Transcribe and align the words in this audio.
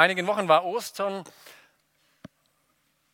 Einigen 0.00 0.26
Wochen 0.26 0.48
war 0.48 0.64
Ostern. 0.64 1.24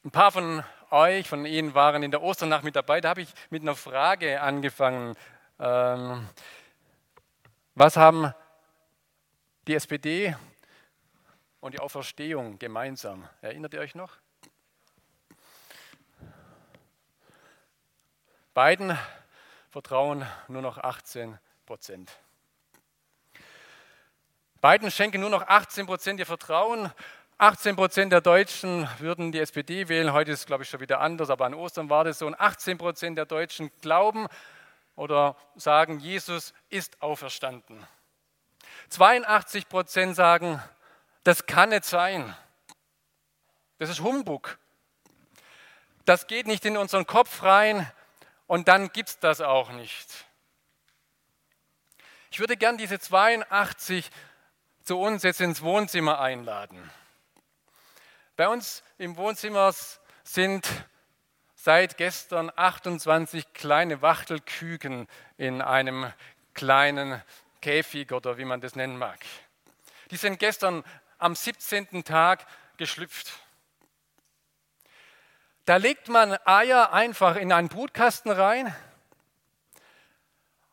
Ein 0.04 0.10
paar 0.12 0.30
von 0.30 0.62
euch, 0.90 1.28
von 1.28 1.44
Ihnen 1.44 1.74
waren 1.74 2.04
in 2.04 2.12
der 2.12 2.22
Osternacht 2.22 2.62
mit 2.62 2.76
dabei. 2.76 3.00
Da 3.00 3.08
habe 3.08 3.22
ich 3.22 3.34
mit 3.50 3.62
einer 3.62 3.74
Frage 3.74 4.40
angefangen. 4.40 5.16
Ähm, 5.58 6.28
was 7.74 7.96
haben 7.96 8.32
die 9.66 9.74
SPD 9.74 10.36
und 11.60 11.74
die 11.74 11.80
Auferstehung 11.80 12.56
gemeinsam? 12.60 13.28
Erinnert 13.42 13.74
ihr 13.74 13.80
euch 13.80 13.96
noch? 13.96 14.16
Beiden 18.54 18.96
vertrauen 19.70 20.24
nur 20.46 20.62
noch 20.62 20.78
18 20.78 21.36
Prozent. 21.66 22.16
Biden 24.60 24.90
schenken 24.90 25.20
nur 25.20 25.30
noch 25.30 25.46
18 25.46 25.86
Prozent 25.86 26.18
ihr 26.18 26.26
Vertrauen. 26.26 26.90
18 27.38 27.76
Prozent 27.76 28.12
der 28.12 28.22
Deutschen 28.22 28.88
würden 28.98 29.30
die 29.30 29.40
SPD 29.40 29.88
wählen. 29.88 30.12
Heute 30.12 30.32
ist 30.32 30.40
es, 30.40 30.46
glaube 30.46 30.62
ich, 30.62 30.70
schon 30.70 30.80
wieder 30.80 31.00
anders, 31.00 31.28
aber 31.28 31.44
an 31.44 31.54
Ostern 31.54 31.90
war 31.90 32.04
das 32.04 32.18
so. 32.18 32.26
Und 32.26 32.40
18 32.40 32.78
Prozent 32.78 33.18
der 33.18 33.26
Deutschen 33.26 33.70
glauben 33.82 34.26
oder 34.94 35.36
sagen, 35.54 36.00
Jesus 36.00 36.54
ist 36.70 37.02
auferstanden. 37.02 37.86
82 38.88 39.68
Prozent 39.68 40.16
sagen, 40.16 40.62
das 41.24 41.44
kann 41.44 41.68
nicht 41.68 41.84
sein. 41.84 42.34
Das 43.78 43.90
ist 43.90 44.00
Humbug. 44.00 44.58
Das 46.06 46.26
geht 46.26 46.46
nicht 46.46 46.64
in 46.64 46.78
unseren 46.78 47.06
Kopf 47.06 47.42
rein 47.42 47.90
und 48.46 48.68
dann 48.68 48.90
gibt 48.92 49.10
es 49.10 49.18
das 49.18 49.42
auch 49.42 49.70
nicht. 49.72 50.24
Ich 52.30 52.40
würde 52.40 52.56
gern 52.56 52.78
diese 52.78 52.98
82 52.98 54.10
zu 54.86 55.00
uns 55.00 55.24
jetzt 55.24 55.40
ins 55.40 55.62
Wohnzimmer 55.62 56.20
einladen. 56.20 56.78
Bei 58.36 58.46
uns 58.46 58.84
im 58.98 59.16
Wohnzimmer 59.16 59.74
sind 60.22 60.64
seit 61.56 61.96
gestern 61.96 62.52
28 62.54 63.52
kleine 63.52 64.00
Wachtelküken 64.00 65.08
in 65.38 65.60
einem 65.60 66.12
kleinen 66.54 67.20
Käfig 67.60 68.12
oder 68.12 68.38
wie 68.38 68.44
man 68.44 68.60
das 68.60 68.76
nennen 68.76 68.96
mag. 68.96 69.18
Die 70.12 70.16
sind 70.16 70.38
gestern 70.38 70.84
am 71.18 71.34
17. 71.34 72.04
Tag 72.04 72.46
geschlüpft. 72.76 73.32
Da 75.64 75.78
legt 75.78 76.06
man 76.06 76.38
Eier 76.44 76.92
einfach 76.92 77.34
in 77.34 77.50
einen 77.50 77.68
Brutkasten 77.68 78.30
rein 78.30 78.72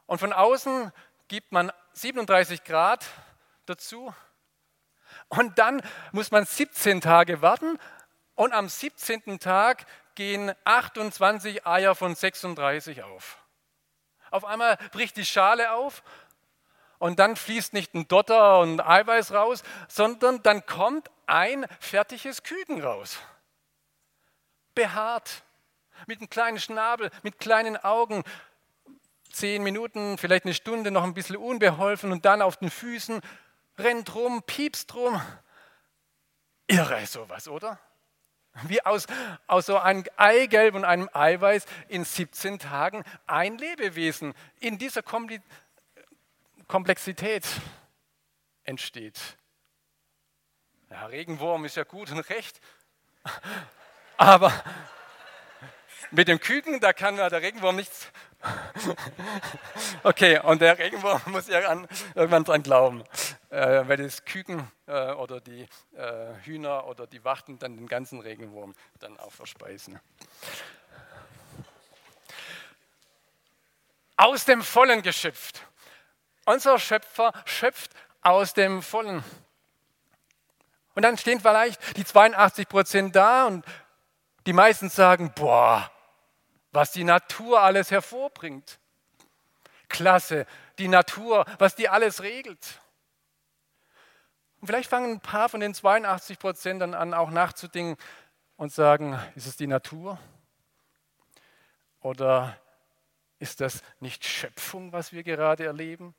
und 0.06 0.20
von 0.20 0.34
außen 0.34 0.92
gibt 1.28 1.52
man 1.52 1.72
37 1.94 2.64
Grad 2.64 3.04
dazu. 3.66 4.14
Und 5.30 5.60
dann 5.60 5.82
muss 6.12 6.32
man 6.32 6.46
17 6.46 7.02
Tage 7.02 7.42
warten 7.42 7.80
und 8.36 8.54
am 8.54 8.70
17. 8.70 9.40
Tag 9.40 9.86
gehen 10.16 10.54
28 10.64 11.66
Eier 11.66 11.96
von 11.96 12.16
36 12.16 13.04
auf. 13.04 13.38
Auf 14.32 14.46
einmal 14.46 14.78
bricht 14.92 15.18
die 15.18 15.26
Schale 15.26 15.72
auf 15.74 16.04
und 16.98 17.20
dann 17.20 17.36
fließt 17.36 17.74
nicht 17.74 17.94
ein 17.94 18.08
Dotter 18.08 18.60
und 18.60 18.80
Eiweiß 18.80 19.34
raus, 19.34 19.64
sondern 19.88 20.42
dann 20.42 20.66
kommt 20.66 21.12
ein 21.26 21.66
fertiges 21.80 22.44
Küken 22.44 22.82
raus. 22.82 23.20
Behaart, 24.74 25.44
mit 26.08 26.20
einem 26.20 26.30
kleinen 26.30 26.60
Schnabel, 26.60 27.12
mit 27.22 27.40
kleinen 27.40 27.78
Augen, 27.78 28.24
zehn 29.32 29.64
Minuten, 29.64 30.18
vielleicht 30.18 30.46
eine 30.46 30.54
Stunde 30.54 30.92
noch 30.92 31.04
ein 31.04 31.14
bisschen 31.14 31.38
unbeholfen 31.38 32.12
und 32.12 32.26
dann 32.26 32.42
auf 32.42 32.58
den 32.58 32.70
Füßen 32.70 33.22
rennt 33.78 34.14
rum, 34.16 34.44
piepst 34.44 34.94
rum. 34.96 35.22
Irre 36.68 37.06
sowas, 37.06 37.48
oder? 37.48 37.80
Wie 38.64 38.86
aus, 38.86 39.08
aus 39.48 39.66
so 39.66 39.80
einem 39.80 40.04
Eigelb 40.16 40.76
und 40.76 40.86
einem 40.86 41.10
Eiweiß 41.12 41.66
in 41.88 42.06
17 42.06 42.60
Tagen 42.60 43.04
ein 43.26 43.58
Lebewesen 43.58 44.34
in 44.60 44.78
dieser 44.78 45.02
Komplexität 46.68 47.48
entsteht. 48.64 49.20
Ja, 50.92 51.08
Regenwurm 51.08 51.66
ist 51.66 51.76
ja 51.76 51.84
gut 51.84 52.12
und 52.12 52.20
recht, 52.30 52.62
aber 54.18 54.54
mit 56.12 56.28
dem 56.28 56.40
Küken, 56.40 56.80
da 56.80 56.94
kann 56.94 57.18
der 57.18 57.32
Regenwurm 57.32 57.76
nichts 57.76 58.12
Okay, 60.04 60.40
und 60.40 60.62
der 60.62 60.78
Regenwurm 60.78 61.22
muss 61.28 61.48
ja 61.48 61.68
an, 61.70 61.88
irgendwann 62.16 62.44
dran 62.44 62.64
glauben, 62.64 63.04
äh, 63.50 63.88
weil 63.88 63.98
das 63.98 64.26
Küken 64.26 64.70
äh, 64.88 65.12
oder 65.14 65.40
die 65.40 65.68
äh, 65.96 66.34
Hühner 66.44 66.88
oder 66.88 67.08
die 67.08 67.24
Wachten 67.24 67.58
dann 67.60 67.78
den 67.78 67.88
ganzen 67.88 68.20
Regenwurm 68.20 68.76
dann 69.00 69.18
auch 69.20 69.32
verspeisen. 69.32 70.00
Aus 74.18 74.46
dem 74.46 74.62
Vollen 74.62 75.02
geschöpft. 75.02 75.66
Unser 76.46 76.78
Schöpfer 76.78 77.32
schöpft 77.46 77.92
aus 78.22 78.54
dem 78.54 78.82
Vollen. 78.82 79.24
Und 80.96 81.04
dann 81.04 81.18
stehen 81.18 81.40
vielleicht 81.40 81.98
die 81.98 82.06
82 82.06 82.68
Prozent 82.68 83.16
da 83.16 83.48
und 83.48 83.66
die 84.46 84.54
meisten 84.54 84.90
sagen, 84.90 85.32
boah, 85.34 85.90
was 86.74 86.92
die 86.92 87.04
Natur 87.04 87.62
alles 87.62 87.92
hervorbringt. 87.92 88.80
Klasse, 89.88 90.46
die 90.80 90.88
Natur, 90.88 91.46
was 91.60 91.76
die 91.76 91.88
alles 91.88 92.22
regelt. 92.24 92.82
Und 94.60 94.68
vielleicht 94.68 94.90
fangen 94.90 95.12
ein 95.12 95.20
paar 95.20 95.50
von 95.50 95.60
den 95.60 95.74
82 95.74 96.40
Prozent 96.40 96.82
dann 96.82 96.94
an, 96.94 97.14
auch 97.14 97.30
nachzudenken 97.30 98.02
und 98.58 98.74
sagen, 98.74 99.20
ist 99.36 99.46
es 99.46 99.56
die 99.56 99.68
Natur? 99.68 100.18
Oder 102.02 102.58
ist 103.40 103.62
das 103.62 103.84
nicht 104.00 104.26
Schöpfung, 104.26 104.92
was 104.92 105.14
wir 105.14 105.24
gerade 105.24 105.66
erleben? 105.66 106.16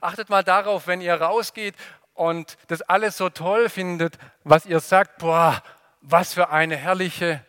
Achtet 0.00 0.28
mal 0.28 0.44
darauf, 0.44 0.86
wenn 0.86 1.00
ihr 1.00 1.20
rausgeht 1.20 1.74
und 2.14 2.56
das 2.68 2.82
alles 2.82 3.16
so 3.16 3.30
toll 3.30 3.68
findet, 3.68 4.18
was 4.44 4.64
ihr 4.64 4.80
sagt, 4.80 5.18
boah, 5.18 5.62
was 6.00 6.34
für 6.34 6.50
eine 6.50 6.76
herrliche 6.76 7.44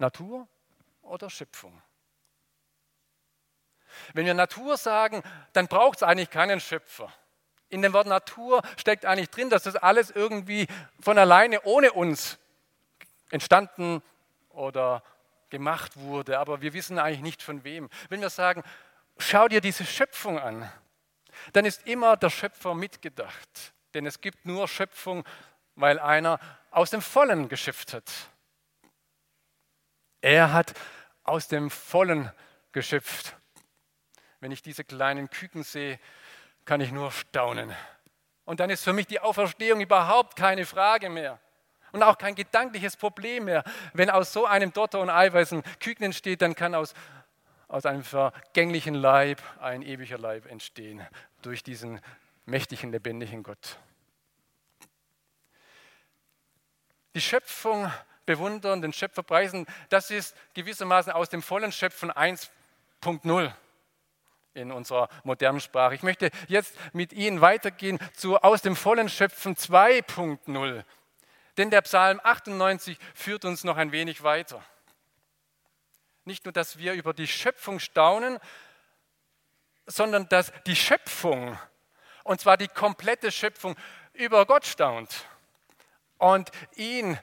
Natur 0.00 0.48
oder 1.02 1.30
Schöpfung? 1.30 1.80
Wenn 4.14 4.26
wir 4.26 4.34
Natur 4.34 4.76
sagen, 4.76 5.22
dann 5.52 5.68
braucht 5.68 5.98
es 5.98 6.02
eigentlich 6.02 6.30
keinen 6.30 6.60
Schöpfer. 6.60 7.12
In 7.68 7.82
dem 7.82 7.92
Wort 7.92 8.06
Natur 8.06 8.62
steckt 8.76 9.04
eigentlich 9.04 9.30
drin, 9.30 9.50
dass 9.50 9.62
das 9.62 9.76
alles 9.76 10.10
irgendwie 10.10 10.66
von 11.00 11.18
alleine 11.18 11.62
ohne 11.62 11.92
uns 11.92 12.38
entstanden 13.30 14.02
oder 14.50 15.02
gemacht 15.50 15.96
wurde, 15.96 16.38
aber 16.38 16.62
wir 16.62 16.72
wissen 16.72 16.98
eigentlich 16.98 17.22
nicht 17.22 17.42
von 17.42 17.64
wem. 17.64 17.88
Wenn 18.08 18.20
wir 18.20 18.30
sagen, 18.30 18.62
schau 19.18 19.48
dir 19.48 19.60
diese 19.60 19.84
Schöpfung 19.84 20.38
an, 20.38 20.70
dann 21.52 21.64
ist 21.64 21.86
immer 21.86 22.16
der 22.16 22.30
Schöpfer 22.30 22.74
mitgedacht. 22.74 23.72
Denn 23.94 24.06
es 24.06 24.20
gibt 24.20 24.46
nur 24.46 24.68
Schöpfung, 24.68 25.24
weil 25.74 25.98
einer 25.98 26.38
aus 26.70 26.90
dem 26.90 27.02
Vollen 27.02 27.48
geschöpft 27.48 27.92
hat. 27.92 28.10
Er 30.20 30.52
hat 30.52 30.74
aus 31.24 31.48
dem 31.48 31.70
Vollen 31.70 32.30
geschöpft. 32.72 33.36
Wenn 34.40 34.52
ich 34.52 34.62
diese 34.62 34.84
kleinen 34.84 35.30
Küken 35.30 35.62
sehe, 35.62 35.98
kann 36.64 36.80
ich 36.80 36.92
nur 36.92 37.10
staunen. 37.12 37.74
Und 38.44 38.60
dann 38.60 38.70
ist 38.70 38.84
für 38.84 38.92
mich 38.92 39.06
die 39.06 39.20
Auferstehung 39.20 39.80
überhaupt 39.80 40.36
keine 40.36 40.66
Frage 40.66 41.08
mehr. 41.08 41.38
Und 41.92 42.02
auch 42.02 42.18
kein 42.18 42.34
gedankliches 42.34 42.96
Problem 42.96 43.46
mehr. 43.46 43.64
Wenn 43.92 44.10
aus 44.10 44.32
so 44.32 44.46
einem 44.46 44.72
Dotter 44.72 45.00
und 45.00 45.10
Eiweiß 45.10 45.52
ein 45.52 45.62
Küken 45.80 46.04
entsteht, 46.04 46.42
dann 46.42 46.54
kann 46.54 46.74
aus, 46.74 46.94
aus 47.68 47.86
einem 47.86 48.04
vergänglichen 48.04 48.94
Leib 48.94 49.42
ein 49.60 49.82
ewiger 49.82 50.18
Leib 50.18 50.46
entstehen. 50.46 51.04
Durch 51.42 51.62
diesen 51.62 52.00
mächtigen, 52.44 52.92
lebendigen 52.92 53.42
Gott. 53.42 53.78
Die 57.14 57.20
Schöpfung 57.20 57.90
bewundern, 58.30 58.80
den 58.80 58.92
Schöpfer 58.92 59.24
preisen, 59.24 59.66
das 59.88 60.12
ist 60.12 60.36
gewissermaßen 60.54 61.12
aus 61.12 61.30
dem 61.30 61.42
vollen 61.42 61.72
Schöpfen 61.72 62.12
1.0. 62.12 63.52
in 64.54 64.70
unserer 64.70 65.08
modernen 65.24 65.60
Sprache. 65.60 65.96
Ich 65.96 66.04
möchte 66.04 66.30
jetzt 66.46 66.76
mit 66.92 67.12
Ihnen 67.12 67.40
weitergehen 67.40 67.98
zu 68.14 68.38
aus 68.38 68.62
dem 68.62 68.76
vollen 68.76 69.08
Schöpfen 69.08 69.56
2.0. 69.56 70.84
Denn 71.56 71.70
der 71.70 71.80
Psalm 71.82 72.20
98 72.22 72.96
führt 73.14 73.44
uns 73.44 73.64
noch 73.64 73.76
ein 73.76 73.90
wenig 73.90 74.22
weiter. 74.22 74.64
Nicht 76.24 76.44
nur, 76.44 76.52
dass 76.52 76.78
wir 76.78 76.92
über 76.92 77.12
die 77.12 77.26
Schöpfung 77.26 77.80
staunen, 77.80 78.38
sondern 79.86 80.28
dass 80.28 80.52
die 80.66 80.76
Schöpfung, 80.76 81.58
und 82.22 82.40
zwar 82.40 82.56
die 82.56 82.68
komplette 82.68 83.32
Schöpfung, 83.32 83.74
über 84.12 84.46
Gott 84.46 84.66
staunt 84.66 85.26
und 86.18 86.50
ihn 86.76 87.18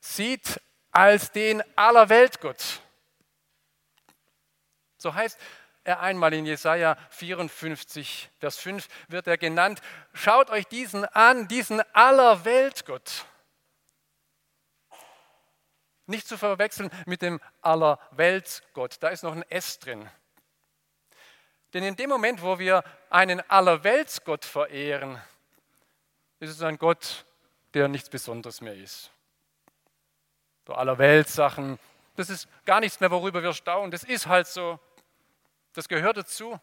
sieht 0.00 0.60
als 0.90 1.32
den 1.32 1.62
Allerweltgott. 1.76 2.80
So 4.96 5.14
heißt 5.14 5.38
er 5.84 6.00
einmal 6.00 6.34
in 6.34 6.44
Jesaja 6.44 6.96
54, 7.10 8.30
Vers 8.38 8.58
5 8.58 8.88
wird 9.08 9.26
er 9.26 9.38
genannt. 9.38 9.80
Schaut 10.12 10.50
euch 10.50 10.66
diesen 10.66 11.04
an, 11.06 11.48
diesen 11.48 11.80
Allerweltgott. 11.94 13.24
Nicht 16.06 16.26
zu 16.26 16.38
verwechseln 16.38 16.90
mit 17.06 17.22
dem 17.22 17.40
Allerweltsgott. 17.60 19.02
Da 19.02 19.08
ist 19.08 19.22
noch 19.22 19.34
ein 19.34 19.42
S 19.50 19.78
drin. 19.78 20.08
Denn 21.74 21.84
in 21.84 21.96
dem 21.96 22.08
Moment, 22.08 22.42
wo 22.42 22.58
wir 22.58 22.82
einen 23.10 23.40
Allerweltsgott 23.50 24.44
verehren, 24.44 25.20
ist 26.40 26.50
es 26.50 26.62
ein 26.62 26.78
Gott, 26.78 27.26
der 27.74 27.88
nichts 27.88 28.08
Besonderes 28.08 28.62
mehr 28.62 28.74
ist. 28.74 29.10
So 30.68 30.74
Allerweltssachen, 30.74 31.78
das 32.16 32.28
ist 32.28 32.46
gar 32.66 32.80
nichts 32.80 33.00
mehr, 33.00 33.10
worüber 33.10 33.42
wir 33.42 33.54
staunen. 33.54 33.90
Das 33.90 34.04
ist 34.04 34.26
halt 34.26 34.46
so. 34.46 34.78
Das 35.72 35.88
gehört 35.88 36.18
dazu. 36.18 36.60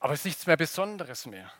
Aber 0.00 0.12
es 0.12 0.20
ist 0.20 0.26
nichts 0.26 0.46
mehr 0.46 0.58
Besonderes 0.58 1.24
mehr. 1.24 1.50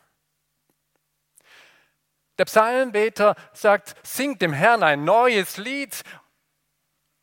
Der 2.37 2.45
Psalmbeter 2.45 3.35
sagt, 3.53 3.95
singt 4.05 4.43
dem 4.43 4.53
Herrn 4.53 4.83
ein 4.83 5.03
neues 5.03 5.57
Lied, 5.57 6.03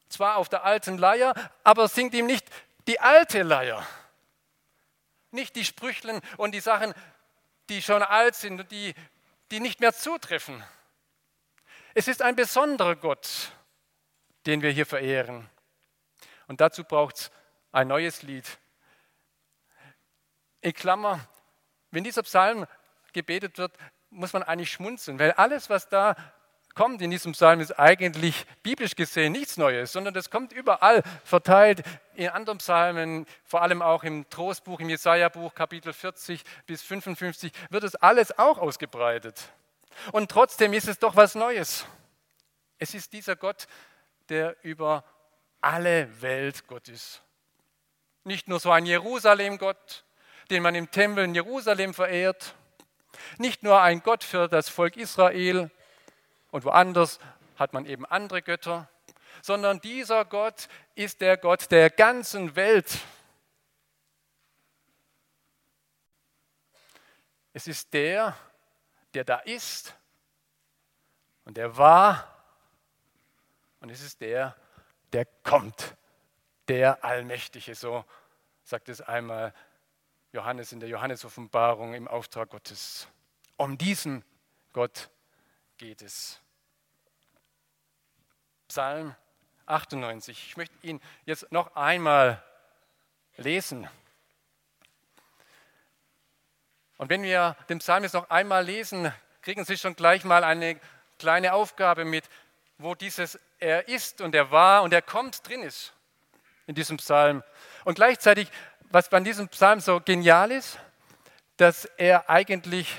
zwar 0.08 0.37
auf 0.37 0.49
der 0.49 0.64
alten 0.64 0.99
Leier, 0.99 1.34
aber 1.62 1.87
singt 1.87 2.12
ihm 2.12 2.26
nicht 2.26 2.49
die 2.88 2.99
alte 2.99 3.44
Leier. 3.44 3.87
Nicht 5.31 5.55
die 5.55 5.64
Sprüchlen 5.64 6.20
und 6.38 6.50
die 6.56 6.60
Sachen, 6.60 6.93
die 7.69 7.82
schon 7.82 8.02
alt 8.02 8.34
sind 8.34 8.62
und 8.62 8.72
die, 8.72 8.96
die 9.52 9.60
nicht 9.60 9.78
mehr 9.78 9.93
zutreffen. 9.93 10.64
Es 11.94 12.08
ist 12.08 12.23
ein 12.23 12.37
besonderer 12.37 12.96
Gott, 12.96 13.52
den 14.46 14.62
wir 14.62 14.70
hier 14.70 14.87
verehren. 14.87 15.49
Und 16.46 16.61
dazu 16.61 16.85
braucht 16.85 17.17
es 17.17 17.31
ein 17.73 17.88
neues 17.88 18.23
Lied. 18.23 18.46
In 20.61 20.73
Klammer, 20.73 21.20
wenn 21.90 22.05
dieser 22.05 22.23
Psalm 22.23 22.67
gebetet 23.12 23.58
wird, 23.58 23.73
muss 24.11 24.32
man 24.32 24.43
eigentlich 24.43 24.73
schmunzeln, 24.73 25.19
weil 25.19 25.32
alles, 25.32 25.70
was 25.70 25.88
da 25.88 26.17
kommt 26.75 27.02
in 27.02 27.11
diesem 27.11 27.32
Psalm, 27.32 27.61
ist 27.61 27.79
eigentlich 27.79 28.46
biblisch 28.62 28.94
gesehen 28.94 29.32
nichts 29.32 29.56
Neues, 29.56 29.93
sondern 29.93 30.14
das 30.14 30.31
kommt 30.31 30.52
überall 30.52 31.02
verteilt 31.25 31.82
in 32.14 32.29
anderen 32.29 32.58
Psalmen, 32.58 33.26
vor 33.44 33.62
allem 33.62 33.82
auch 33.82 34.05
im 34.05 34.29
Trostbuch, 34.31 34.81
im 34.81 34.88
Jesaja-Buch, 34.88 35.55
Kapitel 35.55 35.93
40 35.93 36.43
bis 36.67 36.82
55, 36.82 37.52
wird 37.70 37.84
es 37.84 37.96
alles 37.96 38.38
auch 38.38 38.58
ausgebreitet. 38.58 39.50
Und 40.12 40.31
trotzdem 40.31 40.73
ist 40.73 40.89
es 40.89 40.99
doch 40.99 41.17
was 41.17 41.35
Neues. 41.35 41.87
Es 42.79 42.95
ist 42.95 43.12
dieser 43.12 43.37
Gott, 43.37 43.67
der 44.29 44.56
über 44.62 45.05
alle 45.61 46.23
Welt 46.23 46.67
Gott 46.67 46.89
ist. 46.89 47.23
Nicht 48.25 48.49
nur 48.49 48.61
so 48.61 48.71
ein 48.71 48.87
Jerusalem-Gott, 48.87 50.05
den 50.50 50.62
man 50.62 50.75
im 50.75 50.91
Tempel 50.91 51.25
in 51.25 51.35
Jerusalem 51.35 51.95
verehrt, 51.95 52.55
nicht 53.39 53.62
nur 53.62 53.81
ein 53.81 54.03
Gott 54.03 54.25
für 54.25 54.49
das 54.49 54.69
Volk 54.69 54.97
Israel 54.97 55.71
und 56.51 56.65
woanders 56.65 57.19
hat 57.56 57.73
man 57.73 57.87
eben 57.87 58.06
andere 58.06 58.43
Götter, 58.43 58.89
sondern 59.43 59.81
dieser 59.81 60.25
Gott 60.25 60.69
ist 60.94 61.21
der 61.21 61.37
Gott 61.37 61.71
der 61.71 61.91
ganzen 61.91 62.56
Welt. 62.56 62.99
Es 67.53 67.67
ist 67.67 67.93
der, 67.93 68.37
der 69.19 69.25
da 69.25 69.38
ist 69.38 69.97
und 71.44 71.56
der 71.56 71.76
war 71.76 72.41
und 73.81 73.91
es 73.91 74.00
ist 74.00 74.20
der, 74.20 74.55
der 75.12 75.25
kommt, 75.43 75.97
der 76.69 77.05
Allmächtige, 77.05 77.75
so 77.75 78.05
sagt 78.62 78.88
es 78.88 79.00
einmal 79.00 79.53
Johannes 80.31 80.70
in 80.70 80.79
der 80.79 80.88
Johannes-Offenbarung 80.88 81.94
im 81.94 82.06
Auftrag 82.06 82.50
Gottes. 82.50 83.09
Um 83.56 83.76
diesen 83.76 84.25
Gott 84.73 85.11
geht 85.79 86.00
es. 86.00 86.41
Psalm 88.69 89.17
98. 89.67 90.47
Ich 90.47 90.56
möchte 90.56 90.76
ihn 90.87 91.00
jetzt 91.25 91.50
noch 91.50 91.75
einmal 91.75 92.41
lesen. 93.37 93.88
Und 96.99 97.09
wenn 97.11 97.23
wir 97.23 97.56
den 97.69 97.79
Psalm 97.79 98.03
jetzt 98.03 98.12
noch 98.12 98.29
einmal 98.29 98.65
lesen, 98.65 99.12
kriegen 99.41 99.65
Sie 99.65 99.79
schon 99.79 99.97
gleich 99.97 100.25
mal 100.25 100.45
eine 100.45 100.79
kleine 101.19 101.55
Aufgabe 101.55 102.05
mit, 102.05 102.25
wo 102.77 102.95
dieses 102.95 103.39
Er 103.59 103.89
ist 103.89 104.21
und 104.21 104.35
Er 104.35 104.50
war 104.50 104.83
und 104.83 104.93
Er 104.93 105.03
kommt 105.03 105.49
drin 105.49 105.62
ist 105.62 105.95
in 106.67 106.75
diesem 106.75 106.99
Psalm. 106.99 107.43
Und 107.85 107.95
gleichzeitig 107.95 108.50
was 108.91 109.09
bei 109.09 109.21
diesem 109.21 109.49
Psalm 109.49 109.81
so 109.81 110.00
genial 110.00 110.50
ist, 110.50 110.79
dass 111.56 111.85
er 111.97 112.29
eigentlich 112.31 112.95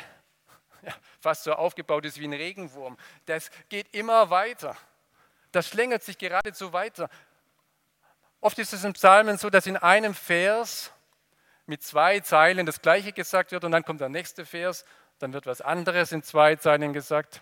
fast 1.20 1.44
so 1.44 1.54
aufgebaut 1.54 2.06
ist 2.06 2.20
wie 2.20 2.26
ein 2.26 2.34
Regenwurm. 2.34 2.98
Das 3.26 3.50
geht 3.70 3.94
immer 3.94 4.30
weiter. 4.30 4.78
Das 5.52 5.68
schlängelt 5.68 6.04
sich 6.04 6.18
geradezu 6.18 6.74
weiter. 6.74 7.10
Oft 8.40 8.60
ist 8.60 8.74
es 8.74 8.84
in 8.84 8.94
Psalmen 8.94 9.38
so, 9.38 9.50
dass 9.50 9.66
in 9.66 9.78
einem 9.78 10.14
Vers 10.14 10.92
mit 11.70 11.84
zwei 11.84 12.20
Zeilen 12.20 12.66
das 12.66 12.82
Gleiche 12.82 13.14
gesagt 13.14 13.52
wird 13.52 13.64
und 13.64 13.72
dann 13.72 13.86
kommt 13.86 14.02
der 14.02 14.10
nächste 14.10 14.44
Vers, 14.44 14.86
dann 15.20 15.34
wird 15.34 15.46
was 15.46 15.62
anderes 15.62 16.12
in 16.12 16.24
zwei 16.24 16.56
Zeilen 16.56 16.94
gesagt. 16.94 17.42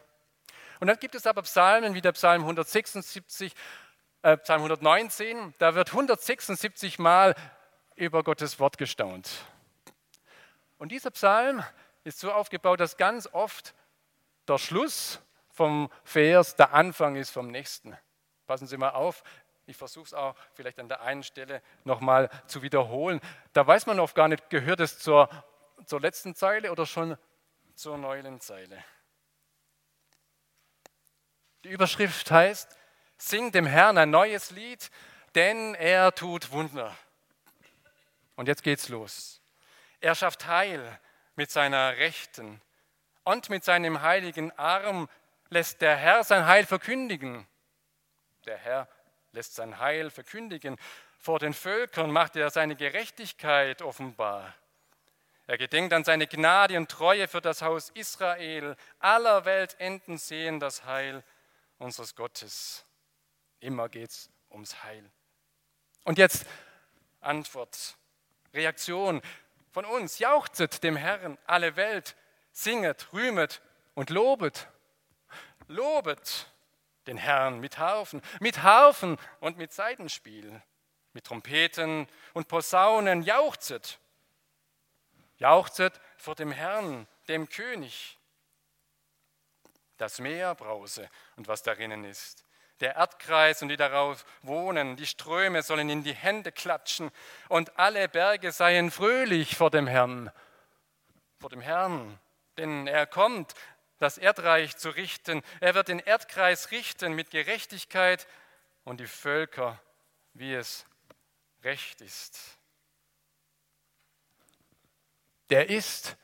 Und 0.79 0.87
dann 0.87 0.99
gibt 0.99 1.15
es 1.15 1.25
aber 1.25 1.41
Psalmen 1.43 1.93
wie 1.95 2.01
der 2.01 2.11
Psalm 2.11 2.41
176, 2.41 3.53
äh, 4.23 4.37
Psalm 4.37 4.59
119, 4.63 5.53
da 5.59 5.75
wird 5.75 5.89
176 5.89 6.99
Mal 6.99 7.35
über 7.95 8.21
Gottes 8.21 8.59
Wort 8.59 8.77
gestaunt. 8.77 9.29
Und 10.77 10.91
dieser 10.91 11.11
Psalm 11.11 11.63
ist 12.03 12.19
so 12.19 12.31
aufgebaut, 12.31 12.81
dass 12.81 12.97
ganz 12.97 13.29
oft 13.31 13.73
der 14.47 14.57
Schluss 14.57 15.21
vom 15.49 15.89
Vers 16.03 16.57
der 16.57 16.73
Anfang 16.73 17.15
ist 17.15 17.31
vom 17.31 17.47
nächsten. 17.47 17.97
Passen 18.45 18.67
Sie 18.67 18.77
mal 18.77 18.91
auf, 18.91 19.23
ich 19.67 19.77
versuche 19.77 20.05
es 20.05 20.13
auch 20.13 20.35
vielleicht 20.53 20.79
an 20.79 20.89
der 20.89 21.01
einen 21.01 21.23
Stelle 21.23 21.61
nochmal 21.83 22.29
zu 22.47 22.61
wiederholen. 22.61 23.21
Da 23.53 23.67
weiß 23.67 23.85
man 23.85 23.99
oft 23.99 24.15
gar 24.15 24.27
nicht, 24.27 24.49
gehört 24.49 24.79
es 24.79 24.97
zur, 24.97 25.29
zur 25.85 26.01
letzten 26.01 26.33
Zeile 26.33 26.71
oder 26.71 26.85
schon 26.85 27.17
zur 27.75 27.97
neuen 27.97 28.39
Zeile. 28.39 28.83
Die 31.63 31.69
Überschrift 31.69 32.31
heißt, 32.31 32.77
Sing 33.17 33.51
dem 33.51 33.65
Herrn 33.65 33.97
ein 33.97 34.11
neues 34.11 34.51
Lied, 34.51 34.91
denn 35.33 35.73
er 35.75 36.13
tut 36.13 36.51
Wunder. 36.51 36.95
Und 38.35 38.47
jetzt 38.47 38.63
geht's 38.63 38.89
los. 38.89 39.41
Er 39.99 40.13
schafft 40.13 40.45
Heil 40.45 40.99
mit 41.35 41.49
seiner 41.49 41.97
Rechten 41.97 42.61
und 43.23 43.49
mit 43.49 43.63
seinem 43.63 44.01
heiligen 44.01 44.51
Arm 44.51 45.09
lässt 45.49 45.81
der 45.81 45.95
Herr 45.95 46.23
sein 46.23 46.45
Heil 46.45 46.65
verkündigen. 46.65 47.47
Der 48.45 48.57
Herr 48.57 48.87
lässt 49.31 49.55
sein 49.55 49.79
Heil 49.79 50.09
verkündigen. 50.09 50.77
Vor 51.17 51.39
den 51.39 51.53
Völkern 51.53 52.11
macht 52.11 52.35
er 52.35 52.49
seine 52.49 52.75
Gerechtigkeit 52.75 53.81
offenbar. 53.81 54.53
Er 55.47 55.57
gedenkt 55.57 55.93
an 55.93 56.03
seine 56.03 56.27
Gnade 56.27 56.77
und 56.77 56.91
Treue 56.91 57.27
für 57.27 57.41
das 57.41 57.61
Haus 57.61 57.89
Israel. 57.89 58.75
Aller 58.99 59.45
Weltenden 59.45 60.17
sehen 60.17 60.59
das 60.59 60.83
Heil 60.83 61.23
unseres 61.77 62.15
Gottes. 62.15 62.85
Immer 63.59 63.87
geht's 63.87 64.29
ums 64.51 64.83
Heil. 64.83 65.09
Und 66.03 66.17
jetzt 66.17 66.45
Antwort. 67.21 67.95
Reaktion 68.53 69.21
von 69.71 69.85
uns. 69.85 70.19
Jauchzet 70.19 70.83
dem 70.83 70.95
Herrn 70.95 71.37
alle 71.45 71.75
Welt, 71.75 72.15
singet, 72.51 73.13
rühmet 73.13 73.61
und 73.93 74.09
lobet. 74.09 74.67
Lobet 75.67 76.47
den 77.07 77.17
Herrn 77.17 77.59
mit 77.59 77.77
Harfen, 77.77 78.21
mit 78.39 78.61
Harfen 78.61 79.17
und 79.39 79.57
mit 79.57 79.73
Seitenspiel, 79.73 80.61
mit 81.13 81.25
Trompeten 81.25 82.07
und 82.33 82.47
Posaunen. 82.47 83.23
Jauchzet. 83.23 83.99
Jauchzet 85.37 85.99
vor 86.17 86.35
dem 86.35 86.51
Herrn, 86.51 87.07
dem 87.27 87.49
König. 87.49 88.17
Das 89.97 90.19
Meer 90.19 90.53
brause 90.53 91.09
und 91.37 91.47
was 91.47 91.63
darinnen 91.63 92.03
ist, 92.03 92.43
Der 92.79 92.95
Erdkreis 92.95 93.63
und 93.63 93.69
die 93.69 93.77
darauf 93.77 94.23
wohnen, 94.43 94.95
die 94.95 95.07
Ströme 95.07 95.63
sollen 95.63 95.89
in 95.89 96.03
die 96.03 96.13
Hände 96.13 96.51
klatschen 96.51 97.09
und 97.49 97.79
alle 97.79 98.07
Berge 98.07 98.51
seien 98.51 98.91
fröhlich 98.91 99.55
vor 99.55 99.71
dem 99.71 99.87
Herrn. 99.87 100.31
Vor 101.39 101.49
dem 101.49 101.61
Herrn, 101.61 102.19
denn 102.57 102.85
er 102.85 103.07
kommt, 103.07 103.55
das 103.99 104.17
Erdreich 104.17 104.77
zu 104.77 104.89
richten. 104.89 105.41
Er 105.59 105.75
wird 105.75 105.87
den 105.87 105.99
Erdkreis 105.99 106.71
richten 106.71 107.13
mit 107.13 107.31
Gerechtigkeit 107.31 108.27
und 108.83 108.99
die 108.99 109.07
Völker, 109.07 109.81
wie 110.33 110.53
es 110.53 110.85
recht 111.63 112.01
ist. 112.01 112.39
Der 115.49 115.69
ist 115.69 116.17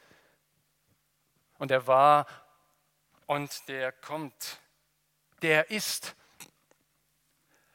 und 1.57 1.71
er 1.71 1.87
war 1.87 2.27
und 3.25 3.67
der 3.67 3.91
kommt. 3.91 4.59
Der 5.41 5.71
ist 5.71 6.15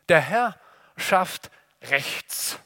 der 0.09 0.21
Herr 0.21 0.59
schafft 0.97 1.51
rechts. 1.83 2.59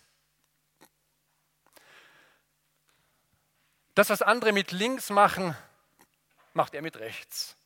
Das, 3.95 4.09
was 4.09 4.23
andere 4.23 4.53
mit 4.53 4.73
links 4.73 5.11
machen, 5.11 5.57
macht 6.55 6.75
er 6.75 6.83
mit 6.83 6.97
rechts. 6.99 7.57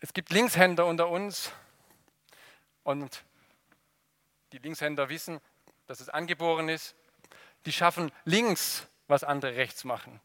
Es 0.00 0.12
gibt 0.12 0.30
Linkshänder 0.30 0.86
unter 0.86 1.08
uns 1.08 1.52
und 2.82 3.22
die 4.50 4.58
Linkshänder 4.58 5.08
wissen, 5.08 5.40
dass 5.86 6.00
es 6.00 6.08
angeboren 6.08 6.68
ist. 6.68 6.96
Die 7.66 7.72
schaffen 7.72 8.10
links, 8.24 8.88
was 9.06 9.22
andere 9.22 9.54
rechts 9.54 9.84
machen. 9.84 10.20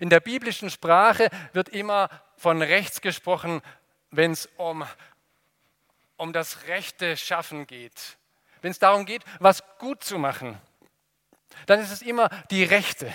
In 0.00 0.10
der 0.10 0.20
biblischen 0.20 0.70
Sprache 0.70 1.30
wird 1.52 1.68
immer 1.68 2.08
von 2.36 2.60
rechts 2.60 3.00
gesprochen, 3.00 3.62
wenn 4.10 4.32
es 4.32 4.48
um, 4.56 4.84
um 6.16 6.32
das 6.32 6.66
rechte 6.66 7.16
Schaffen 7.16 7.66
geht. 7.66 8.18
Wenn 8.62 8.72
es 8.72 8.78
darum 8.78 9.06
geht, 9.06 9.22
was 9.38 9.62
gut 9.78 10.02
zu 10.02 10.18
machen, 10.18 10.60
dann 11.66 11.80
ist 11.80 11.90
es 11.90 12.02
immer 12.02 12.28
die 12.50 12.64
rechte. 12.64 13.12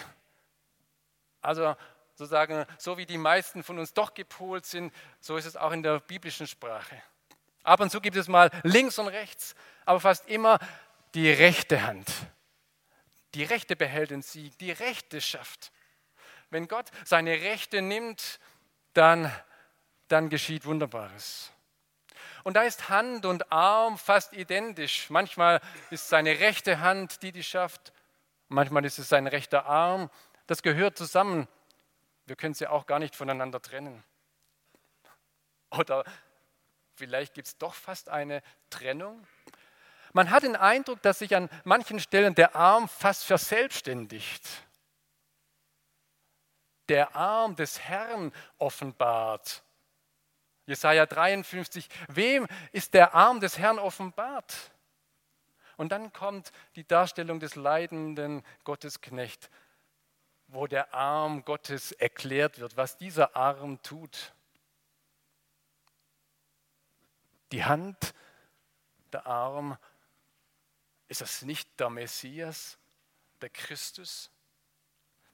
Also 1.42 1.76
sozusagen, 2.16 2.66
so 2.78 2.98
wie 2.98 3.06
die 3.06 3.18
meisten 3.18 3.64
von 3.64 3.80
uns 3.80 3.94
doch 3.94 4.14
gepolt 4.14 4.66
sind, 4.66 4.94
so 5.20 5.38
ist 5.38 5.46
es 5.46 5.56
auch 5.56 5.72
in 5.72 5.84
der 5.84 6.00
biblischen 6.00 6.48
Sprache. 6.48 7.02
Ab 7.64 7.80
und 7.80 7.92
zu 7.92 8.02
gibt 8.02 8.16
es 8.16 8.28
mal 8.28 8.50
links 8.64 8.98
und 8.98 9.08
rechts, 9.08 9.56
aber 9.86 10.00
fast 10.00 10.28
immer 10.28 10.58
die 11.14 11.30
rechte 11.30 11.84
Hand. 11.84 12.08
Die 13.34 13.44
rechte 13.44 13.76
behält 13.76 14.12
den 14.12 14.22
Sieg, 14.22 14.58
die 14.58 14.72
rechte 14.72 15.22
schafft. 15.22 15.72
Wenn 16.50 16.68
Gott 16.68 16.90
seine 17.04 17.32
Rechte 17.32 17.82
nimmt, 17.82 18.40
dann, 18.94 19.32
dann 20.08 20.30
geschieht 20.30 20.66
Wunderbares. 20.66 21.52
Und 22.44 22.54
da 22.54 22.62
ist 22.62 22.90
Hand 22.90 23.26
und 23.26 23.52
Arm 23.52 23.98
fast 23.98 24.34
identisch. 24.34 25.10
Manchmal 25.10 25.60
ist 25.90 26.08
seine 26.08 26.40
rechte 26.40 26.80
Hand 26.80 27.22
die, 27.22 27.32
die 27.32 27.44
schafft. 27.44 27.92
Manchmal 28.50 28.86
ist 28.86 28.98
es 28.98 29.10
sein 29.10 29.28
rechter 29.28 29.66
Arm. 29.66 30.10
Das 30.46 30.62
gehört 30.62 30.98
zusammen. 30.98 31.48
Wir 32.26 32.36
können 32.36 32.54
sie 32.54 32.68
auch 32.68 32.86
gar 32.86 33.00
nicht 33.00 33.16
voneinander 33.16 33.62
trennen. 33.62 34.04
Oder 35.72 36.06
vielleicht 36.96 37.34
gibt 37.34 37.48
es 37.48 37.58
doch 37.58 37.74
fast 37.74 38.10
eine 38.10 38.42
Trennung. 38.70 39.26
Man 40.14 40.32
hat 40.32 40.44
den 40.44 40.56
Eindruck, 40.56 41.02
dass 41.02 41.20
sich 41.20 41.36
an 41.36 41.50
manchen 41.64 42.00
Stellen 42.00 42.36
der 42.36 42.56
Arm 42.56 42.88
fast 42.88 43.26
verselbstständigt 43.26 44.48
der 46.90 47.16
Arm 47.16 47.56
des 47.56 47.80
Herrn 47.80 48.32
offenbart. 48.58 49.64
Jesaja 50.66 51.06
53, 51.06 51.88
wem 52.10 52.48
ist 52.72 52.94
der 52.94 53.14
Arm 53.14 53.40
des 53.40 53.58
Herrn 53.58 53.80
offenbart? 53.80 54.54
Und 55.78 55.92
dann 55.92 56.12
kommt 56.12 56.52
die 56.76 56.86
Darstellung 56.86 57.40
des 57.40 57.56
leidenden 57.56 58.44
Gottesknecht, 58.64 59.50
wo 60.48 60.68
der 60.68 60.94
Arm 60.94 61.46
Gottes 61.46 61.92
erklärt 61.92 62.60
wird, 62.60 62.76
was 62.78 62.98
dieser 62.98 63.36
Arm 63.36 63.82
tut. 63.82 64.34
Die 67.52 67.64
Hand, 67.64 68.14
der 69.14 69.26
Arm, 69.26 69.78
ist 71.08 71.22
das 71.22 71.44
nicht 71.44 71.80
der 71.80 71.90
Messias, 71.90 72.78
der 73.42 73.50
Christus? 73.50 74.30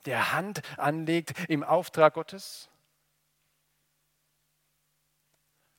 der 0.05 0.33
Hand 0.33 0.62
anlegt 0.77 1.33
im 1.50 1.63
Auftrag 1.63 2.13
Gottes? 2.13 2.69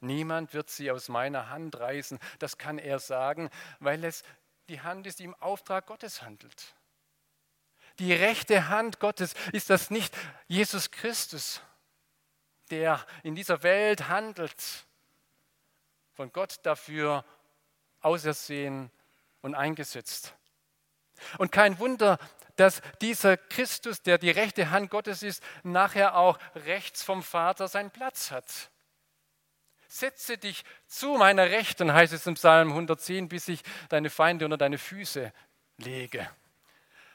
Niemand 0.01 0.53
wird 0.53 0.69
sie 0.69 0.91
aus 0.91 1.09
meiner 1.09 1.49
Hand 1.49 1.79
reißen. 1.79 2.19
Das 2.39 2.59
kann 2.59 2.79
er 2.79 2.99
sagen, 2.99 3.49
weil 3.81 4.05
es 4.05 4.23
die 4.69 4.81
Hand 4.81 5.07
ist, 5.07 5.19
die 5.19 5.25
im 5.25 5.35
Auftrag 5.37 5.87
Gottes 5.87 6.23
handelt. 6.23 6.75
Die 7.99 8.13
rechte 8.13 8.69
Hand 8.69 8.99
Gottes 8.99 9.35
ist 9.53 9.71
das 9.71 9.91
nicht 9.91 10.17
Jesus 10.49 10.91
Christus, 10.91 11.61
der 12.71 13.05
in 13.23 13.35
dieser 13.35 13.63
Welt 13.63 14.09
handelt, 14.09 14.87
von 16.15 16.33
Gott 16.33 16.59
dafür 16.65 17.25
ausersehen 18.01 18.91
und 19.43 19.55
eingesetzt. 19.55 20.35
Und 21.39 21.53
kein 21.53 21.79
Wunder, 21.79 22.19
dass 22.57 22.83
dieser 23.01 23.37
Christus, 23.37 24.03
der 24.03 24.19
die 24.19 24.31
rechte 24.31 24.71
Hand 24.71 24.91
Gottes 24.91 25.23
ist, 25.23 25.43
nachher 25.63 26.17
auch 26.17 26.39
rechts 26.55 27.03
vom 27.03 27.23
Vater 27.23 27.69
seinen 27.69 27.91
Platz 27.91 28.31
hat. 28.31 28.71
Setze 29.95 30.39
dich 30.39 30.65
zu 30.89 31.15
meiner 31.15 31.51
Rechten, 31.51 31.93
heißt 31.93 32.13
es 32.13 32.27
im 32.27 32.35
Psalm 32.35 32.71
110, 32.71 33.29
bis 33.29 33.47
ich 33.47 33.63
deine 33.89 34.11
Feinde 34.11 34.45
unter 34.45 34.57
deine 34.57 34.77
Füße 34.77 35.33
lege. 35.77 36.29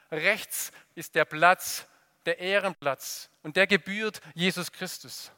Rechts 0.09 0.71
ist 0.95 1.13
der 1.15 1.25
Platz, 1.25 1.86
der 2.25 2.39
Ehrenplatz 2.39 3.29
und 3.43 3.57
der 3.57 3.67
gebührt 3.67 4.21
Jesus 4.33 4.71
Christus. 4.71 5.29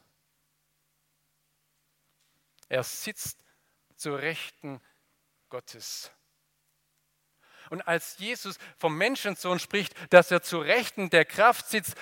Er 2.68 2.84
sitzt 2.84 3.44
zur 3.96 4.20
Rechten 4.20 4.80
Gottes. 5.48 6.12
Und 7.70 7.82
als 7.88 8.18
Jesus 8.18 8.56
vom 8.78 8.96
Menschensohn 8.96 9.58
spricht, 9.58 9.96
dass 10.12 10.30
er 10.30 10.42
zu 10.42 10.60
Rechten 10.60 11.10
der 11.10 11.24
Kraft 11.24 11.68
sitzt, 11.68 11.96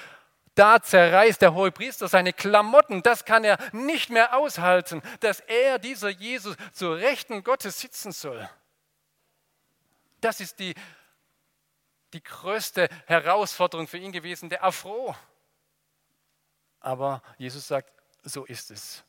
da 0.54 0.83
zerreißt 0.83 1.40
der 1.42 1.54
hohe 1.54 1.71
Priester 1.71 2.09
seine 2.09 2.33
Klamotten. 2.33 3.02
Das 3.02 3.25
kann 3.25 3.45
er 3.45 3.59
nicht 3.73 4.11
mehr 4.11 4.37
aushalten, 4.37 5.02
dass 5.21 5.40
er, 5.40 5.78
dieser 5.78 6.11
Jesus, 6.11 6.57
zu 6.73 6.92
Rechten 6.92 7.42
Gottes 7.45 7.80
sitzen 7.80 8.12
soll. 8.12 8.49
Das 10.21 10.40
ist 10.40 10.59
die, 10.59 10.75
die 12.12 12.23
größte 12.23 12.88
Herausforderung 13.07 13.87
für 13.87 13.99
ihn 13.99 14.12
gewesen, 14.12 14.50
der 14.50 14.64
Afro. 14.64 15.14
Aber 16.80 17.23
Jesus 17.38 17.69
sagt, 17.69 17.92
so 18.23 18.45
ist 18.45 18.71
es. 18.71 19.04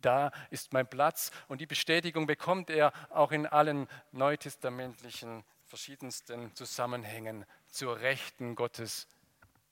Da 0.00 0.32
ist 0.50 0.72
mein 0.74 0.88
Platz 0.88 1.30
und 1.48 1.62
die 1.62 1.66
Bestätigung 1.66 2.26
bekommt 2.26 2.68
er 2.68 2.92
auch 3.08 3.32
in 3.32 3.46
allen 3.46 3.88
neutestamentlichen 4.12 5.44
verschiedensten 5.64 6.54
Zusammenhängen 6.54 7.46
zur 7.68 8.00
Rechten 8.00 8.54
Gottes 8.54 9.08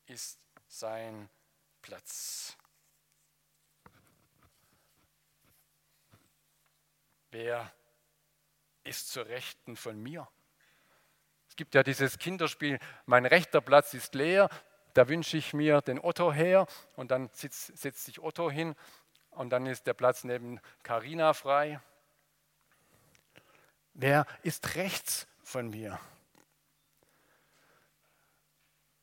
ist 0.07 0.41
sein 0.73 1.29
Platz. 1.83 2.57
Wer 7.31 7.71
ist 8.85 9.11
zur 9.11 9.27
Rechten 9.27 9.77
von 9.77 10.03
mir? 10.03 10.29
Es 11.49 11.57
gibt 11.57 11.75
ja 11.75 11.83
dieses 11.83 12.19
Kinderspiel, 12.19 12.79
mein 13.05 13.27
rechter 13.27 13.61
Platz 13.61 13.93
ist 13.93 14.15
leer, 14.15 14.49
da 14.95 15.09
wünsche 15.09 15.37
ich 15.37 15.53
mir 15.53 15.83
den 15.83 15.99
Otto 15.99 16.33
her 16.33 16.67
und 16.97 17.11
dann 17.11 17.29
sitzt, 17.35 17.77
setzt 17.77 18.05
sich 18.07 18.21
Otto 18.21 18.51
hin 18.51 18.75
und 19.31 19.51
dann 19.51 19.67
ist 19.67 19.87
der 19.87 19.95
Platz 19.95 20.25
neben 20.25 20.59
Karina 20.83 21.35
frei. 21.35 21.81
Wer 23.93 24.27
ist 24.43 24.75
rechts 24.75 25.27
von 25.43 25.69
mir. 25.69 26.01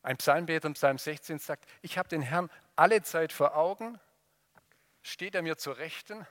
Ein 0.02 0.18
Psalmbeter 0.18 0.68
im 0.68 0.74
Psalm 0.74 0.98
16 0.98 1.40
sagt, 1.40 1.66
ich 1.82 1.98
habe 1.98 2.08
den 2.08 2.22
Herrn 2.22 2.50
alle 2.76 3.02
Zeit 3.02 3.34
vor 3.34 3.56
Augen, 3.56 4.00
steht 5.02 5.36
er 5.36 5.42
mir 5.42 5.58
zur 5.58 5.78
Rechten, 5.78 6.26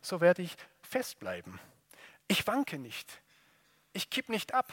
so 0.00 0.20
werde 0.20 0.42
ich 0.42 0.56
festbleiben. 0.82 1.58
Ich 2.28 2.46
wanke 2.46 2.78
nicht, 2.78 3.20
ich 3.92 4.10
kipp 4.10 4.28
nicht 4.28 4.54
ab. 4.54 4.72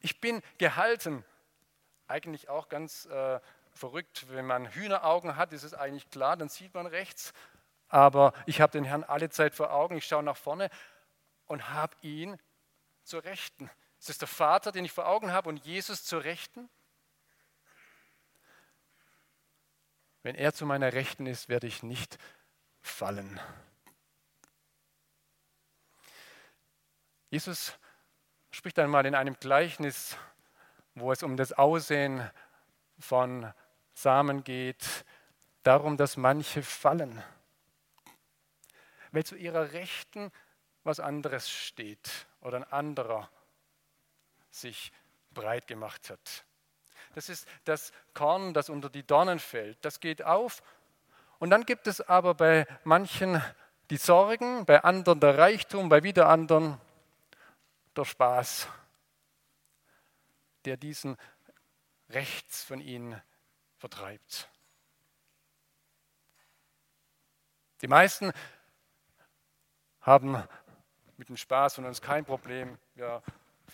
Ich 0.00 0.20
bin 0.20 0.42
gehalten. 0.58 1.24
Eigentlich 2.08 2.50
auch 2.50 2.68
ganz 2.68 3.06
äh, 3.06 3.40
verrückt, 3.72 4.26
wenn 4.28 4.46
man 4.46 4.66
Hühneraugen 4.66 5.36
hat, 5.36 5.52
ist 5.52 5.62
es 5.62 5.72
eigentlich 5.72 6.10
klar, 6.10 6.36
dann 6.36 6.48
sieht 6.48 6.74
man 6.74 6.86
rechts. 6.86 7.32
Aber 7.88 8.34
ich 8.46 8.60
habe 8.60 8.72
den 8.72 8.84
Herrn 8.84 9.04
alle 9.04 9.30
Zeit 9.30 9.54
vor 9.54 9.72
Augen, 9.72 9.96
ich 9.96 10.06
schaue 10.06 10.22
nach 10.22 10.36
vorne 10.36 10.68
und 11.46 11.70
habe 11.70 11.96
ihn 12.02 12.38
zur 13.02 13.24
Rechten. 13.24 13.70
Es 14.04 14.10
ist 14.10 14.20
der 14.20 14.28
Vater, 14.28 14.70
den 14.70 14.84
ich 14.84 14.92
vor 14.92 15.06
Augen 15.06 15.32
habe 15.32 15.48
und 15.48 15.64
Jesus 15.64 16.04
zur 16.04 16.24
Rechten. 16.24 16.68
Wenn 20.22 20.34
er 20.34 20.52
zu 20.52 20.66
meiner 20.66 20.92
Rechten 20.92 21.24
ist, 21.24 21.48
werde 21.48 21.66
ich 21.66 21.82
nicht 21.82 22.18
fallen. 22.82 23.40
Jesus 27.30 27.78
spricht 28.50 28.78
einmal 28.78 29.06
in 29.06 29.14
einem 29.14 29.38
Gleichnis, 29.40 30.18
wo 30.94 31.10
es 31.10 31.22
um 31.22 31.38
das 31.38 31.54
Aussehen 31.54 32.30
von 32.98 33.54
Samen 33.94 34.44
geht, 34.44 35.06
darum, 35.62 35.96
dass 35.96 36.18
manche 36.18 36.62
fallen, 36.62 37.24
weil 39.12 39.24
zu 39.24 39.34
ihrer 39.34 39.72
Rechten 39.72 40.30
was 40.82 41.00
anderes 41.00 41.48
steht 41.48 42.26
oder 42.42 42.58
ein 42.58 42.64
anderer 42.64 43.30
sich 44.54 44.92
breit 45.32 45.66
gemacht 45.66 46.10
hat. 46.10 46.44
Das 47.14 47.28
ist 47.28 47.46
das 47.64 47.92
Korn, 48.12 48.54
das 48.54 48.68
unter 48.68 48.88
die 48.88 49.06
Dornen 49.06 49.38
fällt. 49.38 49.84
Das 49.84 50.00
geht 50.00 50.22
auf. 50.22 50.62
Und 51.38 51.50
dann 51.50 51.64
gibt 51.64 51.86
es 51.86 52.00
aber 52.00 52.34
bei 52.34 52.66
manchen 52.84 53.42
die 53.90 53.96
Sorgen, 53.96 54.64
bei 54.64 54.82
anderen 54.82 55.20
der 55.20 55.36
Reichtum, 55.36 55.88
bei 55.88 56.02
wieder 56.02 56.28
anderen 56.28 56.80
der 57.96 58.04
Spaß, 58.04 58.68
der 60.64 60.76
diesen 60.76 61.16
rechts 62.08 62.64
von 62.64 62.80
ihnen 62.80 63.20
vertreibt. 63.76 64.48
Die 67.82 67.88
meisten 67.88 68.32
haben 70.00 70.42
mit 71.16 71.28
dem 71.28 71.36
Spaß 71.36 71.74
von 71.74 71.84
uns 71.84 72.00
kein 72.00 72.24
Problem. 72.24 72.78
Wir 72.94 73.22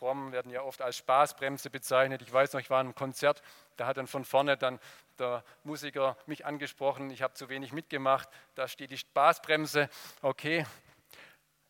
Frommen 0.00 0.32
werden 0.32 0.50
ja 0.50 0.62
oft 0.62 0.80
als 0.80 0.96
Spaßbremse 0.96 1.68
bezeichnet. 1.68 2.22
Ich 2.22 2.32
weiß 2.32 2.54
noch, 2.54 2.60
ich 2.60 2.70
war 2.70 2.80
in 2.80 2.86
einem 2.86 2.94
Konzert, 2.94 3.42
da 3.76 3.86
hat 3.86 3.98
dann 3.98 4.06
von 4.06 4.24
vorne 4.24 4.56
dann 4.56 4.80
der 5.18 5.44
Musiker 5.62 6.16
mich 6.24 6.46
angesprochen, 6.46 7.10
ich 7.10 7.20
habe 7.20 7.34
zu 7.34 7.50
wenig 7.50 7.72
mitgemacht, 7.72 8.26
da 8.54 8.66
steht 8.66 8.92
die 8.92 8.96
Spaßbremse. 8.96 9.90
Okay, 10.22 10.64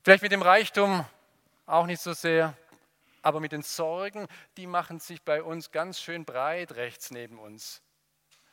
vielleicht 0.05 0.23
mit 0.23 0.31
dem 0.31 0.43
Reichtum 0.43 1.05
auch 1.67 1.87
nicht 1.87 2.01
so 2.01 2.13
sehr, 2.13 2.57
aber 3.21 3.41
mit 3.41 3.51
den 3.51 3.63
Sorgen, 3.63 4.29
die 4.57 4.69
machen 4.69 5.01
sich 5.01 5.23
bei 5.23 5.43
uns 5.43 5.73
ganz 5.73 6.01
schön 6.01 6.25
breit 6.25 6.77
rechts 6.77 7.11
neben 7.11 7.37
uns. 7.37 7.83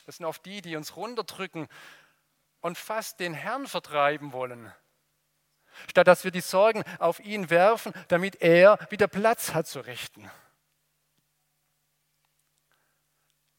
Das 0.06 0.16
sind 0.16 0.26
oft 0.26 0.44
die, 0.44 0.60
die 0.60 0.74
uns 0.74 0.96
runterdrücken 0.96 1.68
und 2.62 2.76
fast 2.76 3.20
den 3.20 3.32
Herrn 3.32 3.68
vertreiben 3.68 4.32
wollen 4.32 4.72
statt 5.88 6.06
dass 6.06 6.24
wir 6.24 6.30
die 6.30 6.40
Sorgen 6.40 6.82
auf 6.98 7.20
ihn 7.20 7.50
werfen, 7.50 7.92
damit 8.08 8.40
er 8.42 8.78
wieder 8.90 9.08
Platz 9.08 9.54
hat 9.54 9.66
zu 9.66 9.80
richten. 9.80 10.30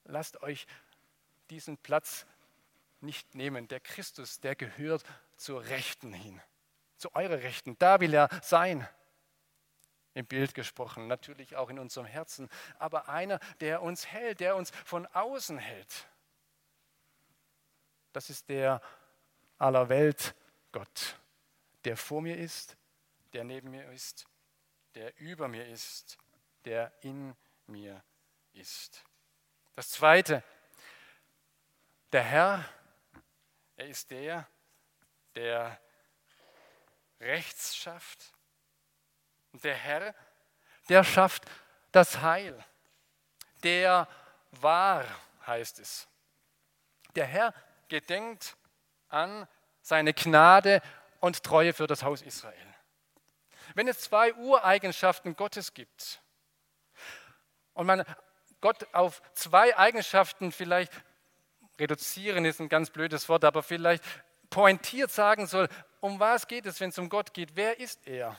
Lasst 0.05 0.41
euch 0.41 0.65
diesen 1.49 1.77
Platz 1.77 2.25
nicht 3.01 3.35
nehmen. 3.35 3.67
Der 3.67 3.79
Christus, 3.79 4.39
der 4.39 4.55
gehört 4.55 5.03
zur 5.37 5.63
Rechten 5.65 6.13
hin, 6.13 6.41
zu 6.97 7.13
eurer 7.15 7.37
Rechten. 7.43 7.77
Da 7.77 7.99
will 7.99 8.13
er 8.13 8.29
sein. 8.41 8.87
Im 10.15 10.25
Bild 10.25 10.55
gesprochen, 10.55 11.07
natürlich 11.07 11.55
auch 11.55 11.69
in 11.69 11.77
unserem 11.77 12.07
Herzen, 12.07 12.49
aber 12.79 13.07
einer, 13.07 13.39
der 13.61 13.83
uns 13.83 14.07
hält, 14.07 14.39
der 14.39 14.55
uns 14.55 14.71
von 14.83 15.05
außen 15.05 15.59
hält. 15.59 16.07
Das 18.11 18.31
ist 18.31 18.49
der 18.49 18.81
aller 19.59 19.87
Welt 19.87 20.35
Gott 20.71 21.19
der 21.85 21.97
vor 21.97 22.21
mir 22.21 22.37
ist, 22.37 22.77
der 23.33 23.43
neben 23.43 23.71
mir 23.71 23.89
ist, 23.91 24.27
der 24.95 25.17
über 25.19 25.47
mir 25.47 25.67
ist, 25.67 26.17
der 26.65 26.91
in 27.01 27.35
mir 27.67 28.03
ist. 28.53 29.03
Das 29.75 29.89
Zweite, 29.89 30.43
der 32.11 32.23
Herr, 32.23 32.65
er 33.77 33.87
ist 33.87 34.11
der, 34.11 34.47
der 35.35 35.79
Rechts 37.19 37.75
schafft. 37.75 38.33
Und 39.51 39.63
der 39.63 39.75
Herr, 39.75 40.15
der 40.89 41.03
schafft 41.03 41.43
das 41.91 42.21
Heil. 42.21 42.63
Der 43.63 44.07
wahr, 44.51 45.05
heißt 45.45 45.79
es. 45.79 46.07
Der 47.15 47.25
Herr 47.25 47.53
gedenkt 47.87 48.55
an 49.09 49.47
seine 49.81 50.13
Gnade 50.13 50.81
und 51.19 51.43
Treue 51.43 51.73
für 51.73 51.87
das 51.87 52.03
Haus 52.03 52.21
Israel. 52.21 52.55
Wenn 53.75 53.87
es 53.87 53.99
zwei 53.99 54.33
Ureigenschaften 54.35 55.35
Gottes 55.35 55.73
gibt 55.73 56.21
und 57.73 57.85
man 57.85 58.03
Gott 58.61 58.93
auf 58.93 59.21
zwei 59.33 59.77
Eigenschaften 59.77 60.51
vielleicht 60.51 60.91
reduzieren 61.79 62.45
ist 62.45 62.59
ein 62.59 62.69
ganz 62.69 62.89
blödes 62.89 63.29
Wort, 63.29 63.45
aber 63.45 63.63
vielleicht 63.63 64.03
pointiert 64.49 65.11
sagen 65.11 65.47
soll, 65.47 65.69
um 66.01 66.19
was 66.19 66.47
geht 66.47 66.65
es, 66.65 66.79
wenn 66.79 66.89
es 66.89 66.97
um 66.97 67.09
Gott 67.09 67.33
geht, 67.33 67.55
wer 67.55 67.79
ist 67.79 68.05
er? 68.05 68.35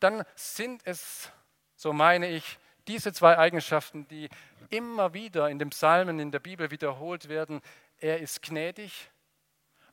Dann 0.00 0.24
sind 0.34 0.82
es, 0.84 1.30
so 1.74 1.92
meine 1.92 2.28
ich, 2.28 2.58
diese 2.86 3.12
zwei 3.12 3.36
Eigenschaften, 3.38 4.06
die 4.08 4.28
immer 4.70 5.12
wieder 5.12 5.50
in 5.50 5.58
den 5.58 5.70
Psalmen 5.70 6.18
in 6.18 6.30
der 6.30 6.38
Bibel 6.38 6.70
wiederholt 6.70 7.28
werden. 7.28 7.60
Er 7.98 8.20
ist 8.20 8.42
gnädig 8.42 9.10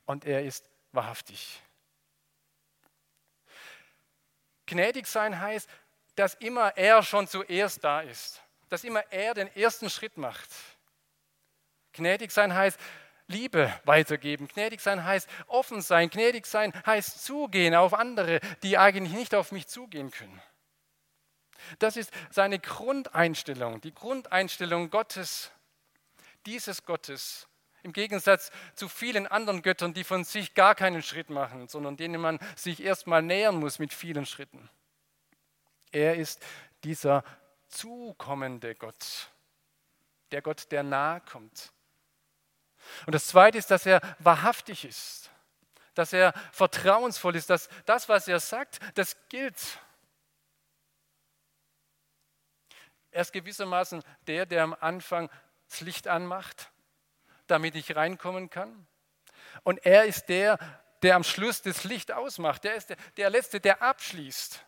und 0.06 0.26
er 0.26 0.44
ist 0.44 0.70
wahrhaftig. 0.94 1.62
Gnädig 4.66 5.08
sein 5.08 5.40
heißt, 5.40 5.70
dass 6.16 6.36
immer 6.36 6.78
er 6.78 7.04
schon 7.04 7.28
zuerst 7.28 7.84
da 7.84 8.02
ist, 8.02 8.42
dass 8.70 8.84
immer 8.84 9.02
er 9.12 9.34
den 9.34 9.54
ersten 9.56 9.90
Schritt 9.90 10.18
macht. 10.18 10.50
Gnädig 11.92 12.32
sein 12.32 12.54
heißt, 12.54 12.80
Liebe 13.28 13.74
weitergeben. 13.86 14.48
Gnädig 14.48 14.82
sein 14.82 15.04
heißt 15.04 15.30
offen 15.48 15.82
sein. 15.82 16.10
Gnädig 16.10 16.46
sein 16.46 16.74
heißt 16.86 17.24
zugehen 17.24 17.74
auf 17.74 17.94
andere, 17.94 18.40
die 18.64 18.78
eigentlich 18.78 19.14
nicht 19.14 19.34
auf 19.34 19.52
mich 19.52 19.68
zugehen 19.68 20.12
können. 20.12 20.42
Das 21.80 21.96
ist 21.96 22.12
seine 22.30 22.60
Grundeinstellung, 22.60 23.80
die 23.80 23.94
Grundeinstellung 23.94 24.90
Gottes, 24.90 25.52
dieses 26.46 26.84
Gottes, 26.84 27.48
im 27.84 27.92
Gegensatz 27.92 28.50
zu 28.76 28.88
vielen 28.88 29.28
anderen 29.28 29.62
Göttern, 29.62 29.94
die 29.94 30.06
von 30.06 30.24
sich 30.24 30.54
gar 30.54 30.74
keinen 30.74 31.04
Schritt 31.04 31.30
machen, 31.30 31.68
sondern 31.68 31.98
denen 31.98 32.20
man 32.20 32.40
sich 32.56 32.82
erstmal 32.82 33.22
nähern 33.22 33.58
muss 33.58 33.78
mit 33.78 33.94
vielen 33.94 34.26
Schritten. 34.26 34.70
Er 35.92 36.16
ist 36.16 36.42
dieser 36.84 37.24
zukommende 37.68 38.74
Gott, 38.76 39.30
der 40.32 40.42
Gott, 40.42 40.72
der 40.72 40.84
nahe 40.84 41.22
kommt. 41.22 41.72
Und 43.06 43.14
das 43.14 43.28
Zweite 43.28 43.58
ist, 43.58 43.70
dass 43.70 43.86
er 43.86 44.02
wahrhaftig 44.20 44.86
ist, 44.86 45.30
dass 45.94 46.14
er 46.14 46.34
vertrauensvoll 46.52 47.36
ist, 47.36 47.50
dass 47.50 47.70
das, 47.86 48.10
was 48.10 48.28
er 48.28 48.40
sagt, 48.40 48.80
das 48.96 49.18
gilt. 49.30 49.80
Er 53.12 53.22
ist 53.22 53.34
gewissermaßen 53.34 54.04
der, 54.26 54.46
der 54.46 54.64
am 54.64 54.74
Anfang 54.74 55.30
das 55.70 55.82
Licht 55.82 56.08
anmacht 56.08 56.73
damit 57.54 57.76
ich 57.76 57.96
reinkommen 57.96 58.50
kann. 58.50 58.88
Und 59.62 59.86
er 59.86 60.06
ist 60.06 60.28
der, 60.28 60.58
der 61.04 61.16
am 61.16 61.24
Schluss 61.24 61.62
das 61.62 61.84
Licht 61.84 62.12
ausmacht. 62.12 62.64
Der 62.64 62.76
ist 62.76 62.90
der, 62.90 62.98
der 63.16 63.30
Letzte, 63.30 63.60
der 63.60 63.82
abschließt, 63.82 64.66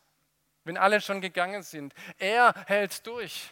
wenn 0.63 0.77
alle 0.77 1.01
schon 1.01 1.19
gegangen 1.19 1.63
sind. 1.63 1.93
Er 2.19 2.53
hält 2.67 3.05
durch. 3.07 3.49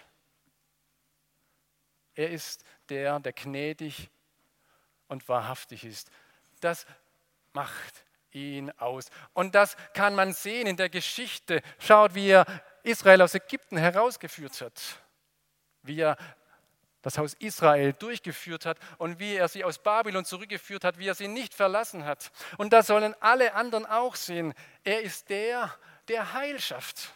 Er 2.14 2.30
ist 2.30 2.64
der, 2.90 3.20
der 3.20 3.34
gnädig 3.34 4.12
und 5.08 5.28
wahrhaftig 5.28 5.84
ist. 5.84 6.12
Das 6.62 6.86
macht 7.54 8.06
ihn 8.32 8.70
aus. 8.78 9.10
Und 9.34 9.56
das 9.56 9.76
kann 9.94 10.14
man 10.14 10.34
sehen 10.34 10.68
in 10.68 10.78
der 10.78 10.90
Geschichte. 10.90 11.62
Schaut, 11.80 12.14
wie 12.14 12.30
er 12.30 12.46
Israel 12.84 13.24
aus 13.24 13.34
Ägypten 13.34 13.78
herausgeführt 13.78 14.62
hat, 14.62 14.82
wie 15.82 16.02
er 16.02 16.18
das 17.04 17.18
Haus 17.18 17.36
Israel 17.36 17.94
durchgeführt 17.94 18.66
hat 18.66 18.80
und 18.98 19.20
wie 19.20 19.36
er 19.36 19.48
sie 19.48 19.64
aus 19.64 19.78
Babylon 19.78 20.26
zurückgeführt 20.26 20.84
hat, 20.84 20.98
wie 20.98 21.08
er 21.08 21.16
sie 21.16 21.28
nicht 21.28 21.54
verlassen 21.54 22.06
hat. 22.06 22.32
Und 22.58 22.74
da 22.74 22.82
sollen 22.82 23.14
alle 23.20 23.54
anderen 23.54 23.86
auch 23.86 24.16
sehen, 24.16 24.54
er 24.84 25.02
ist 25.02 25.30
der, 25.30 25.72
der 26.08 26.34
Heil 26.34 26.60
schafft. 26.60 27.14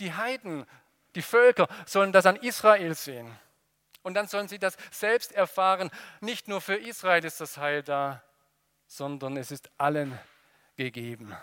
Die 0.00 0.12
Heiden, 0.12 0.66
die 1.14 1.22
Völker 1.22 1.68
sollen 1.86 2.10
das 2.10 2.26
an 2.26 2.36
Israel 2.36 2.94
sehen. 2.94 3.38
Und 4.02 4.14
dann 4.14 4.26
sollen 4.26 4.48
sie 4.48 4.58
das 4.58 4.76
selbst 4.90 5.32
erfahren. 5.32 5.90
Nicht 6.20 6.48
nur 6.48 6.60
für 6.60 6.76
Israel 6.76 7.24
ist 7.24 7.40
das 7.40 7.58
Heil 7.58 7.82
da, 7.82 8.22
sondern 8.86 9.36
es 9.36 9.50
ist 9.50 9.70
allen 9.78 10.18
gegeben. 10.76 11.36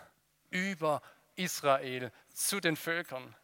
Über 0.50 1.02
Israel 1.36 2.12
zu 2.34 2.60
den 2.60 2.76
Völkern. 2.76 3.36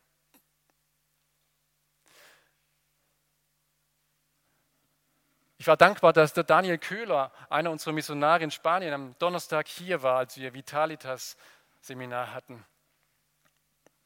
Ich 5.59 5.65
war 5.67 5.77
dankbar, 5.77 6.13
dass 6.13 6.33
der 6.33 6.43
Daniel 6.43 6.77
Köhler, 6.77 7.31
einer 7.49 7.71
unserer 7.71 7.93
Missionare 7.93 8.43
in 8.43 8.51
Spanien, 8.51 8.93
am 8.93 9.15
Donnerstag 9.17 9.67
hier 9.67 10.03
war, 10.03 10.19
als 10.19 10.37
wir 10.37 10.53
Vitalitas-Seminar 10.53 12.33
hatten. 12.33 12.63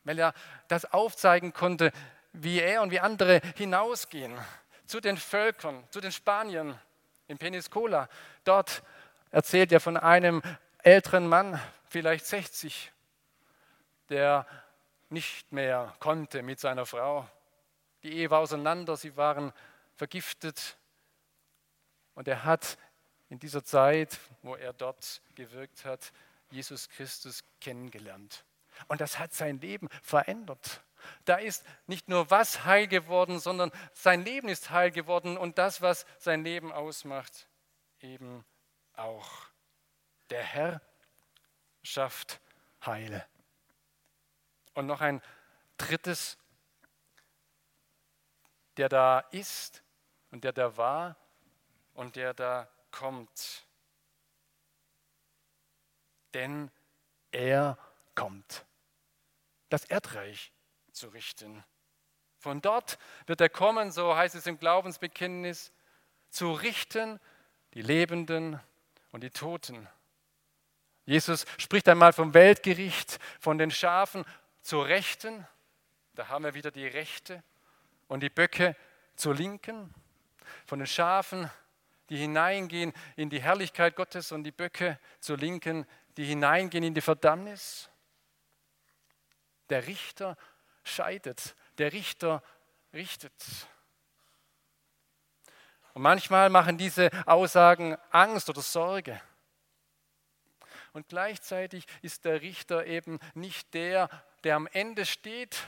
Weil 0.03 0.17
er 0.17 0.33
das 0.69 0.85
aufzeigen 0.85 1.53
konnte, 1.53 1.91
wie 2.31 2.59
er 2.59 2.81
und 2.81 2.91
wie 2.91 3.01
andere 3.01 3.41
hinausgehen 3.55 4.37
zu 4.85 5.01
den 5.01 5.17
Völkern, 5.17 5.83
zu 5.89 5.99
den 5.99 6.11
Spaniern 6.11 6.79
in 7.27 7.37
Peniscola. 7.37 8.07
Dort 8.45 8.83
erzählt 9.29 9.71
er 9.71 9.79
von 9.79 9.97
einem 9.97 10.41
älteren 10.83 11.27
Mann, 11.27 11.59
vielleicht 11.87 12.25
60, 12.25 12.91
der 14.09 14.45
nicht 15.09 15.51
mehr 15.51 15.93
konnte 15.99 16.41
mit 16.41 16.59
seiner 16.59 16.85
Frau. 16.85 17.27
Die 18.03 18.13
Ehe 18.13 18.29
war 18.31 18.39
auseinander, 18.39 18.95
sie 18.95 19.15
waren 19.17 19.51
vergiftet. 19.95 20.77
Und 22.15 22.27
er 22.27 22.43
hat 22.43 22.77
in 23.29 23.39
dieser 23.39 23.63
Zeit, 23.63 24.19
wo 24.41 24.55
er 24.55 24.73
dort 24.73 25.21
gewirkt 25.35 25.85
hat, 25.85 26.11
Jesus 26.49 26.89
Christus 26.89 27.43
kennengelernt. 27.61 28.43
Und 28.87 29.01
das 29.01 29.19
hat 29.19 29.33
sein 29.33 29.59
Leben 29.59 29.87
verändert. 30.01 30.83
Da 31.25 31.35
ist 31.35 31.65
nicht 31.87 32.09
nur 32.09 32.29
was 32.29 32.65
heil 32.65 32.87
geworden, 32.87 33.39
sondern 33.39 33.71
sein 33.93 34.23
Leben 34.23 34.49
ist 34.49 34.69
heil 34.69 34.91
geworden 34.91 35.37
und 35.37 35.57
das, 35.57 35.81
was 35.81 36.05
sein 36.19 36.43
Leben 36.43 36.71
ausmacht, 36.71 37.47
eben 38.01 38.45
auch. 38.93 39.29
Der 40.29 40.43
Herr 40.43 40.81
schafft 41.83 42.39
Heile. 42.85 43.25
Und 44.73 44.87
noch 44.87 45.01
ein 45.01 45.21
drittes, 45.77 46.37
der 48.77 48.89
da 48.89 49.19
ist 49.31 49.83
und 50.31 50.43
der 50.43 50.53
da 50.53 50.77
war 50.77 51.15
und 52.01 52.15
der 52.15 52.33
da 52.33 52.67
kommt. 52.89 53.63
Denn 56.33 56.71
er 57.31 57.77
kommt. 58.15 58.65
Das 59.69 59.85
Erdreich 59.85 60.51
zu 60.91 61.09
richten. 61.09 61.63
Von 62.39 62.59
dort 62.59 62.97
wird 63.27 63.39
er 63.39 63.49
kommen, 63.49 63.91
so 63.91 64.15
heißt 64.15 64.33
es 64.33 64.47
im 64.47 64.57
Glaubensbekenntnis, 64.57 65.71
zu 66.31 66.51
richten 66.53 67.19
die 67.75 67.83
Lebenden 67.83 68.59
und 69.11 69.21
die 69.21 69.29
Toten. 69.29 69.87
Jesus 71.05 71.45
spricht 71.59 71.87
einmal 71.87 72.13
vom 72.13 72.33
Weltgericht, 72.33 73.19
von 73.39 73.59
den 73.59 73.69
Schafen 73.69 74.25
zur 74.63 74.87
Rechten, 74.87 75.47
da 76.15 76.29
haben 76.29 76.45
wir 76.45 76.55
wieder 76.55 76.71
die 76.71 76.87
Rechte, 76.87 77.43
und 78.07 78.21
die 78.21 78.29
Böcke 78.31 78.75
zur 79.15 79.35
Linken, 79.35 79.93
von 80.65 80.79
den 80.79 80.87
Schafen, 80.87 81.49
die 82.11 82.17
hineingehen 82.17 82.91
in 83.15 83.29
die 83.29 83.41
Herrlichkeit 83.41 83.95
Gottes 83.95 84.33
und 84.33 84.43
die 84.43 84.51
Böcke 84.51 84.99
zur 85.21 85.37
Linken, 85.37 85.87
die 86.17 86.25
hineingehen 86.25 86.83
in 86.83 86.93
die 86.93 86.99
Verdammnis. 86.99 87.89
Der 89.69 89.87
Richter 89.87 90.37
scheidet, 90.83 91.55
der 91.77 91.93
Richter 91.93 92.43
richtet. 92.93 93.31
Und 95.93 96.01
manchmal 96.01 96.49
machen 96.49 96.77
diese 96.77 97.09
Aussagen 97.25 97.95
Angst 98.09 98.49
oder 98.49 98.61
Sorge. 98.61 99.21
Und 100.91 101.07
gleichzeitig 101.07 101.85
ist 102.01 102.25
der 102.25 102.41
Richter 102.41 102.87
eben 102.87 103.19
nicht 103.35 103.73
der, 103.73 104.09
der 104.43 104.57
am 104.57 104.67
Ende 104.67 105.05
steht 105.05 105.65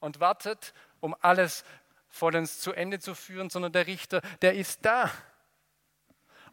und 0.00 0.20
wartet, 0.20 0.74
um 1.00 1.16
alles 1.22 1.64
vollends 2.10 2.60
zu 2.60 2.74
Ende 2.74 2.98
zu 2.98 3.14
führen, 3.14 3.48
sondern 3.48 3.72
der 3.72 3.86
Richter, 3.86 4.20
der 4.42 4.54
ist 4.54 4.84
da, 4.84 5.10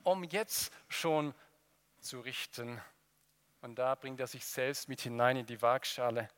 um 0.05 0.23
jetzt 0.23 0.71
schon 0.87 1.33
zu 1.99 2.19
richten. 2.21 2.79
Und 3.61 3.75
da 3.75 3.95
bringt 3.95 4.19
er 4.19 4.27
sich 4.27 4.45
selbst 4.45 4.87
mit 4.87 5.01
hinein 5.01 5.37
in 5.37 5.45
die 5.45 5.61
Waagschale. 5.61 6.29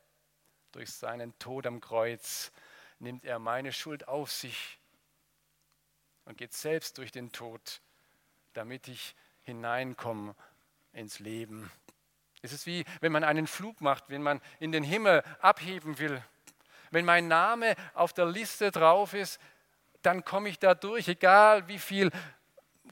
Durch 0.72 0.90
seinen 0.90 1.38
Tod 1.38 1.66
am 1.66 1.80
Kreuz 1.80 2.50
nimmt 2.98 3.24
er 3.24 3.38
meine 3.38 3.72
Schuld 3.72 4.08
auf 4.08 4.32
sich 4.32 4.78
und 6.24 6.38
geht 6.38 6.54
selbst 6.54 6.98
durch 6.98 7.12
den 7.12 7.30
Tod, 7.30 7.80
damit 8.54 8.88
ich 8.88 9.14
hineinkomme 9.42 10.34
ins 10.92 11.18
Leben. 11.18 11.70
Es 12.40 12.52
ist 12.52 12.66
wie, 12.66 12.84
wenn 13.00 13.12
man 13.12 13.24
einen 13.24 13.46
Flug 13.46 13.80
macht, 13.80 14.08
wenn 14.08 14.22
man 14.22 14.40
in 14.60 14.72
den 14.72 14.84
Himmel 14.84 15.22
abheben 15.40 15.98
will. 15.98 16.22
Wenn 16.90 17.04
mein 17.04 17.28
Name 17.28 17.74
auf 17.92 18.14
der 18.14 18.26
Liste 18.26 18.70
drauf 18.70 19.12
ist, 19.12 19.38
dann 20.02 20.24
komme 20.24 20.48
ich 20.48 20.58
da 20.58 20.74
durch, 20.74 21.08
egal 21.08 21.68
wie 21.68 21.78
viel 21.78 22.10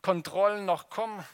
Kontrollen 0.02 0.64
noch 0.64 0.90
kommen, 0.90 1.24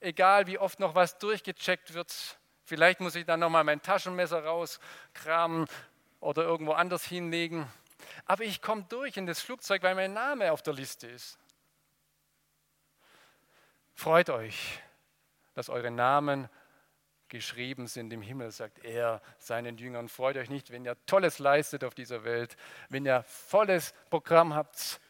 egal 0.00 0.46
wie 0.46 0.58
oft 0.58 0.80
noch 0.80 0.94
was 0.94 1.18
durchgecheckt 1.18 1.94
wird. 1.94 2.38
Vielleicht 2.64 3.00
muss 3.00 3.14
ich 3.14 3.24
dann 3.24 3.40
nochmal 3.40 3.64
mein 3.64 3.82
Taschenmesser 3.82 4.44
rauskramen 4.44 5.66
oder 6.20 6.42
irgendwo 6.42 6.72
anders 6.72 7.04
hinlegen. 7.04 7.66
Aber 8.24 8.44
ich 8.44 8.62
komme 8.62 8.84
durch 8.88 9.16
in 9.16 9.26
das 9.26 9.40
Flugzeug, 9.40 9.82
weil 9.82 9.94
mein 9.94 10.12
Name 10.12 10.52
auf 10.52 10.62
der 10.62 10.74
Liste 10.74 11.06
ist. 11.06 11.38
Freut 13.94 14.30
euch, 14.30 14.80
dass 15.54 15.68
eure 15.68 15.90
Namen 15.90 16.48
geschrieben 17.28 17.86
sind 17.86 18.12
im 18.12 18.20
Himmel, 18.20 18.50
sagt 18.50 18.84
er 18.84 19.22
seinen 19.38 19.78
Jüngern. 19.78 20.08
Freut 20.08 20.36
euch 20.36 20.50
nicht, 20.50 20.70
wenn 20.70 20.84
ihr 20.84 20.96
Tolles 21.06 21.38
leistet 21.38 21.82
auf 21.84 21.94
dieser 21.94 22.24
Welt, 22.24 22.56
wenn 22.88 23.06
ihr 23.06 23.22
volles 23.22 23.94
Programm 24.10 24.54
habt, 24.54 25.00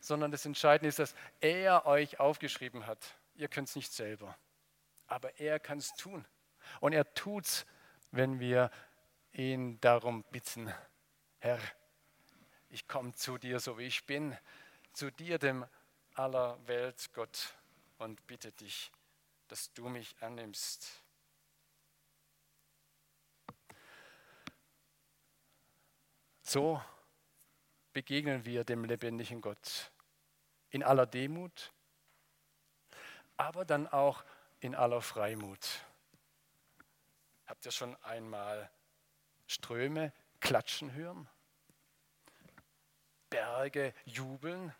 sondern 0.00 0.30
das 0.30 0.46
Entscheidende 0.46 0.88
ist, 0.88 0.98
dass 0.98 1.14
er 1.40 1.86
euch 1.86 2.18
aufgeschrieben 2.18 2.86
hat. 2.86 2.98
Ihr 3.34 3.48
könnt 3.48 3.68
es 3.68 3.76
nicht 3.76 3.92
selber, 3.92 4.36
aber 5.06 5.38
er 5.38 5.60
kann 5.60 5.78
es 5.78 5.92
tun. 5.94 6.24
Und 6.80 6.92
er 6.92 7.14
tut 7.14 7.46
es, 7.46 7.66
wenn 8.10 8.40
wir 8.40 8.70
ihn 9.32 9.80
darum 9.80 10.24
bitten. 10.24 10.72
Herr, 11.38 11.60
ich 12.68 12.86
komme 12.88 13.14
zu 13.14 13.38
dir, 13.38 13.60
so 13.60 13.78
wie 13.78 13.86
ich 13.86 14.04
bin, 14.06 14.36
zu 14.92 15.10
dir, 15.10 15.38
dem 15.38 15.66
aller 16.14 16.58
Welt 16.66 17.10
Gott, 17.12 17.54
und 17.98 18.26
bitte 18.26 18.50
dich, 18.52 18.90
dass 19.48 19.72
du 19.74 19.88
mich 19.88 20.16
annimmst. 20.22 21.02
So 26.42 26.82
begegnen 28.00 28.46
wir 28.46 28.64
dem 28.64 28.86
lebendigen 28.86 29.42
Gott 29.42 29.92
in 30.70 30.82
aller 30.82 31.04
Demut, 31.04 31.70
aber 33.36 33.66
dann 33.66 33.86
auch 33.86 34.24
in 34.60 34.74
aller 34.74 35.02
Freimut. 35.02 35.68
Habt 37.44 37.66
ihr 37.66 37.72
schon 37.72 37.94
einmal 38.02 38.70
Ströme 39.46 40.14
klatschen 40.40 40.94
hören? 40.94 41.28
Berge 43.28 43.92
jubeln? 44.06 44.74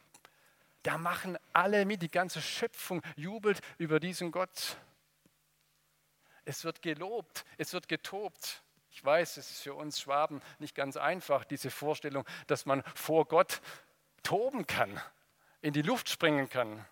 Da 0.82 0.96
machen 0.96 1.38
alle 1.52 1.84
mit, 1.84 2.00
die 2.00 2.10
ganze 2.10 2.40
Schöpfung 2.40 3.02
jubelt 3.16 3.60
über 3.76 4.00
diesen 4.00 4.32
Gott. 4.32 4.78
Es 6.46 6.64
wird 6.64 6.80
gelobt, 6.80 7.44
es 7.58 7.74
wird 7.74 7.86
getobt. 7.86 8.62
Ich 8.90 9.04
weiß, 9.04 9.36
es 9.36 9.50
ist 9.50 9.62
für 9.62 9.74
uns 9.74 10.00
Schwaben 10.00 10.42
nicht 10.58 10.74
ganz 10.74 10.96
einfach, 10.96 11.44
diese 11.44 11.70
Vorstellung, 11.70 12.26
dass 12.46 12.66
man 12.66 12.82
vor 12.94 13.26
Gott 13.26 13.60
toben 14.22 14.66
kann, 14.66 15.00
in 15.60 15.72
die 15.72 15.82
Luft 15.82 16.08
springen 16.08 16.48
kann. 16.48 16.84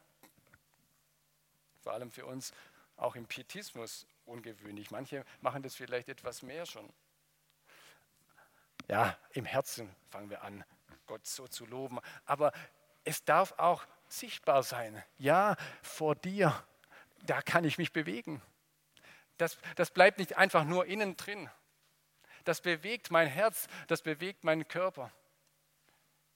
Vor 1.82 1.92
allem 1.92 2.10
für 2.10 2.26
uns 2.26 2.52
auch 2.96 3.16
im 3.16 3.26
Pietismus 3.26 4.06
ungewöhnlich. 4.26 4.90
Manche 4.90 5.24
machen 5.40 5.62
das 5.62 5.74
vielleicht 5.74 6.08
etwas 6.08 6.42
mehr 6.42 6.66
schon. 6.66 6.88
Ja, 8.88 9.18
im 9.32 9.44
Herzen 9.44 9.94
fangen 10.10 10.30
wir 10.30 10.42
an, 10.42 10.64
Gott 11.06 11.26
so 11.26 11.46
zu 11.48 11.66
loben. 11.66 11.98
Aber 12.24 12.52
es 13.04 13.24
darf 13.24 13.52
auch 13.58 13.84
sichtbar 14.08 14.62
sein. 14.62 15.02
Ja, 15.18 15.56
vor 15.82 16.14
dir, 16.14 16.64
da 17.22 17.42
kann 17.42 17.64
ich 17.64 17.78
mich 17.78 17.92
bewegen. 17.92 18.42
Das, 19.36 19.58
das 19.76 19.90
bleibt 19.90 20.18
nicht 20.18 20.36
einfach 20.36 20.64
nur 20.64 20.86
innen 20.86 21.16
drin. 21.16 21.50
Das 22.48 22.62
bewegt 22.62 23.10
mein 23.10 23.28
Herz, 23.28 23.66
das 23.88 24.00
bewegt 24.00 24.42
meinen 24.42 24.66
Körper. 24.66 25.12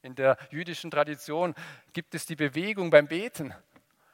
In 0.03 0.15
der 0.15 0.37
jüdischen 0.51 0.91
Tradition 0.91 1.55
gibt 1.95 2.15
es 2.15 2.27
die 2.27 2.37
Bewegung 2.37 2.91
beim 2.91 3.09
Beten. 3.09 3.55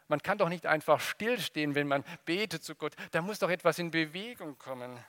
Man 0.06 0.22
kann 0.22 0.38
doch 0.38 0.48
nicht 0.48 0.64
einfach 0.64 1.00
stillstehen, 1.00 1.74
wenn 1.74 1.88
man 1.88 2.04
betet 2.24 2.62
zu 2.62 2.76
Gott. 2.76 2.94
Da 3.10 3.20
muss 3.20 3.40
doch 3.40 3.50
etwas 3.50 3.80
in 3.80 3.90
Bewegung 3.90 4.56
kommen, 4.58 5.04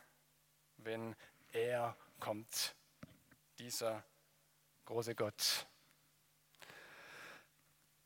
wenn 0.78 1.16
er 1.52 1.96
kommt, 2.20 2.74
dieser 3.60 4.04
große 4.86 5.14
Gott. 5.14 5.68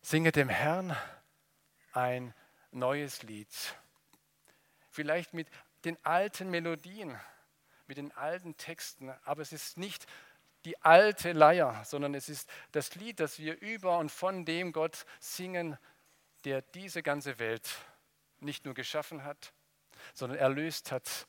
Singe 0.02 0.34
dem 0.34 0.50
Herrn 0.50 0.93
ein 1.93 2.34
neues 2.72 3.24
Lied. 3.24 3.48
Vielleicht 4.89 5.34
mit 5.34 5.48
den 5.86 5.98
alten 6.06 6.50
Melodien, 6.50 7.17
mit 7.88 7.98
den 7.98 8.12
alten 8.13 8.56
Texten, 8.58 9.10
aber 9.24 9.41
es 9.41 9.52
ist 9.52 9.78
nicht 9.78 10.06
die 10.65 10.80
alte 10.82 11.34
Leier, 11.34 11.84
sondern 11.86 12.13
es 12.13 12.30
ist 12.30 12.50
das 12.72 12.96
Lied, 12.96 13.19
das 13.19 13.39
wir 13.39 13.60
über 13.62 13.98
und 13.98 14.10
von 14.10 14.46
dem 14.46 14.72
Gott 14.72 15.06
singen, 15.19 15.78
der 16.46 16.62
diese 16.62 17.04
ganze 17.04 17.39
Welt 17.39 17.69
nicht 18.39 18.65
nur 18.65 18.74
geschaffen 18.74 19.24
hat, 19.24 19.54
sondern 20.13 20.38
erlöst 20.38 20.91
hat, 20.91 21.28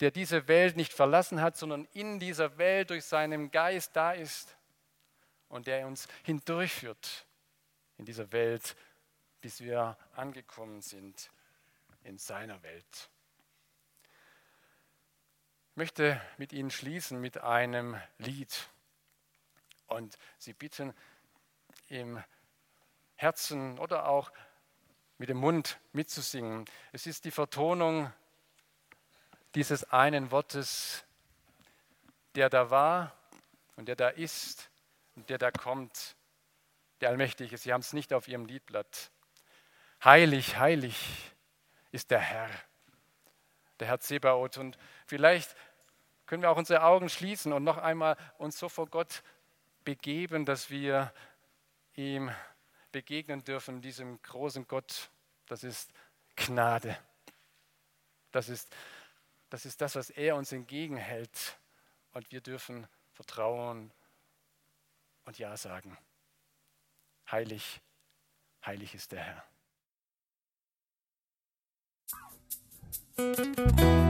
der 0.00 0.10
diese 0.10 0.48
Welt 0.48 0.76
nicht 0.76 0.92
verlassen 0.92 1.40
hat, 1.40 1.56
sondern 1.56 1.86
in 1.92 2.18
dieser 2.18 2.58
Welt 2.58 2.90
durch 2.90 3.04
seinen 3.04 3.50
Geist 3.50 3.94
da 3.94 4.12
ist 4.12 4.56
und 5.48 5.66
der 5.66 5.86
uns 5.86 6.08
hindurchführt 6.24 7.26
in 7.98 8.04
dieser 8.04 8.32
Welt, 8.32 8.76
bis 9.40 9.60
wir 9.60 9.96
angekommen 10.14 10.80
sind 10.80 11.30
in 12.02 12.18
seiner 12.18 12.62
Welt. 12.62 13.10
Ich 15.80 15.82
möchte 15.82 16.20
mit 16.36 16.52
Ihnen 16.52 16.70
schließen 16.70 17.18
mit 17.22 17.38
einem 17.38 17.98
Lied 18.18 18.68
und 19.86 20.18
Sie 20.36 20.52
bitten, 20.52 20.92
im 21.88 22.22
Herzen 23.14 23.78
oder 23.78 24.06
auch 24.06 24.30
mit 25.16 25.30
dem 25.30 25.38
Mund 25.38 25.80
mitzusingen. 25.92 26.66
Es 26.92 27.06
ist 27.06 27.24
die 27.24 27.30
Vertonung 27.30 28.12
dieses 29.54 29.90
einen 29.90 30.30
Wortes, 30.30 31.02
der 32.34 32.50
da 32.50 32.68
war 32.68 33.16
und 33.76 33.88
der 33.88 33.96
da 33.96 34.10
ist 34.10 34.70
und 35.16 35.30
der 35.30 35.38
da 35.38 35.50
kommt, 35.50 36.14
der 37.00 37.08
Allmächtige. 37.08 37.56
Sie 37.56 37.72
haben 37.72 37.80
es 37.80 37.94
nicht 37.94 38.12
auf 38.12 38.28
Ihrem 38.28 38.44
Liedblatt. 38.44 39.10
Heilig, 40.04 40.58
heilig 40.58 41.32
ist 41.90 42.10
der 42.10 42.20
Herr, 42.20 42.50
der 43.78 43.88
Herr 43.88 44.00
Zebaoth. 44.00 44.58
Und 44.58 44.76
vielleicht 45.06 45.56
können 46.30 46.42
wir 46.44 46.50
auch 46.52 46.56
unsere 46.56 46.84
Augen 46.84 47.08
schließen 47.08 47.52
und 47.52 47.64
noch 47.64 47.76
einmal 47.76 48.16
uns 48.38 48.56
so 48.56 48.68
vor 48.68 48.86
Gott 48.86 49.24
begeben, 49.82 50.46
dass 50.46 50.70
wir 50.70 51.12
ihm 51.96 52.30
begegnen 52.92 53.42
dürfen, 53.42 53.82
diesem 53.82 54.22
großen 54.22 54.68
Gott. 54.68 55.10
Das 55.46 55.64
ist 55.64 55.90
Gnade. 56.36 56.96
Das 58.30 58.48
ist, 58.48 58.72
das 59.48 59.66
ist 59.66 59.80
das, 59.80 59.96
was 59.96 60.10
er 60.10 60.36
uns 60.36 60.52
entgegenhält. 60.52 61.58
Und 62.12 62.30
wir 62.30 62.40
dürfen 62.40 62.86
vertrauen 63.12 63.90
und 65.24 65.36
Ja 65.36 65.56
sagen. 65.56 65.98
Heilig, 67.28 67.80
heilig 68.64 68.94
ist 68.94 69.10
der 69.10 69.44
Herr. 73.16 74.09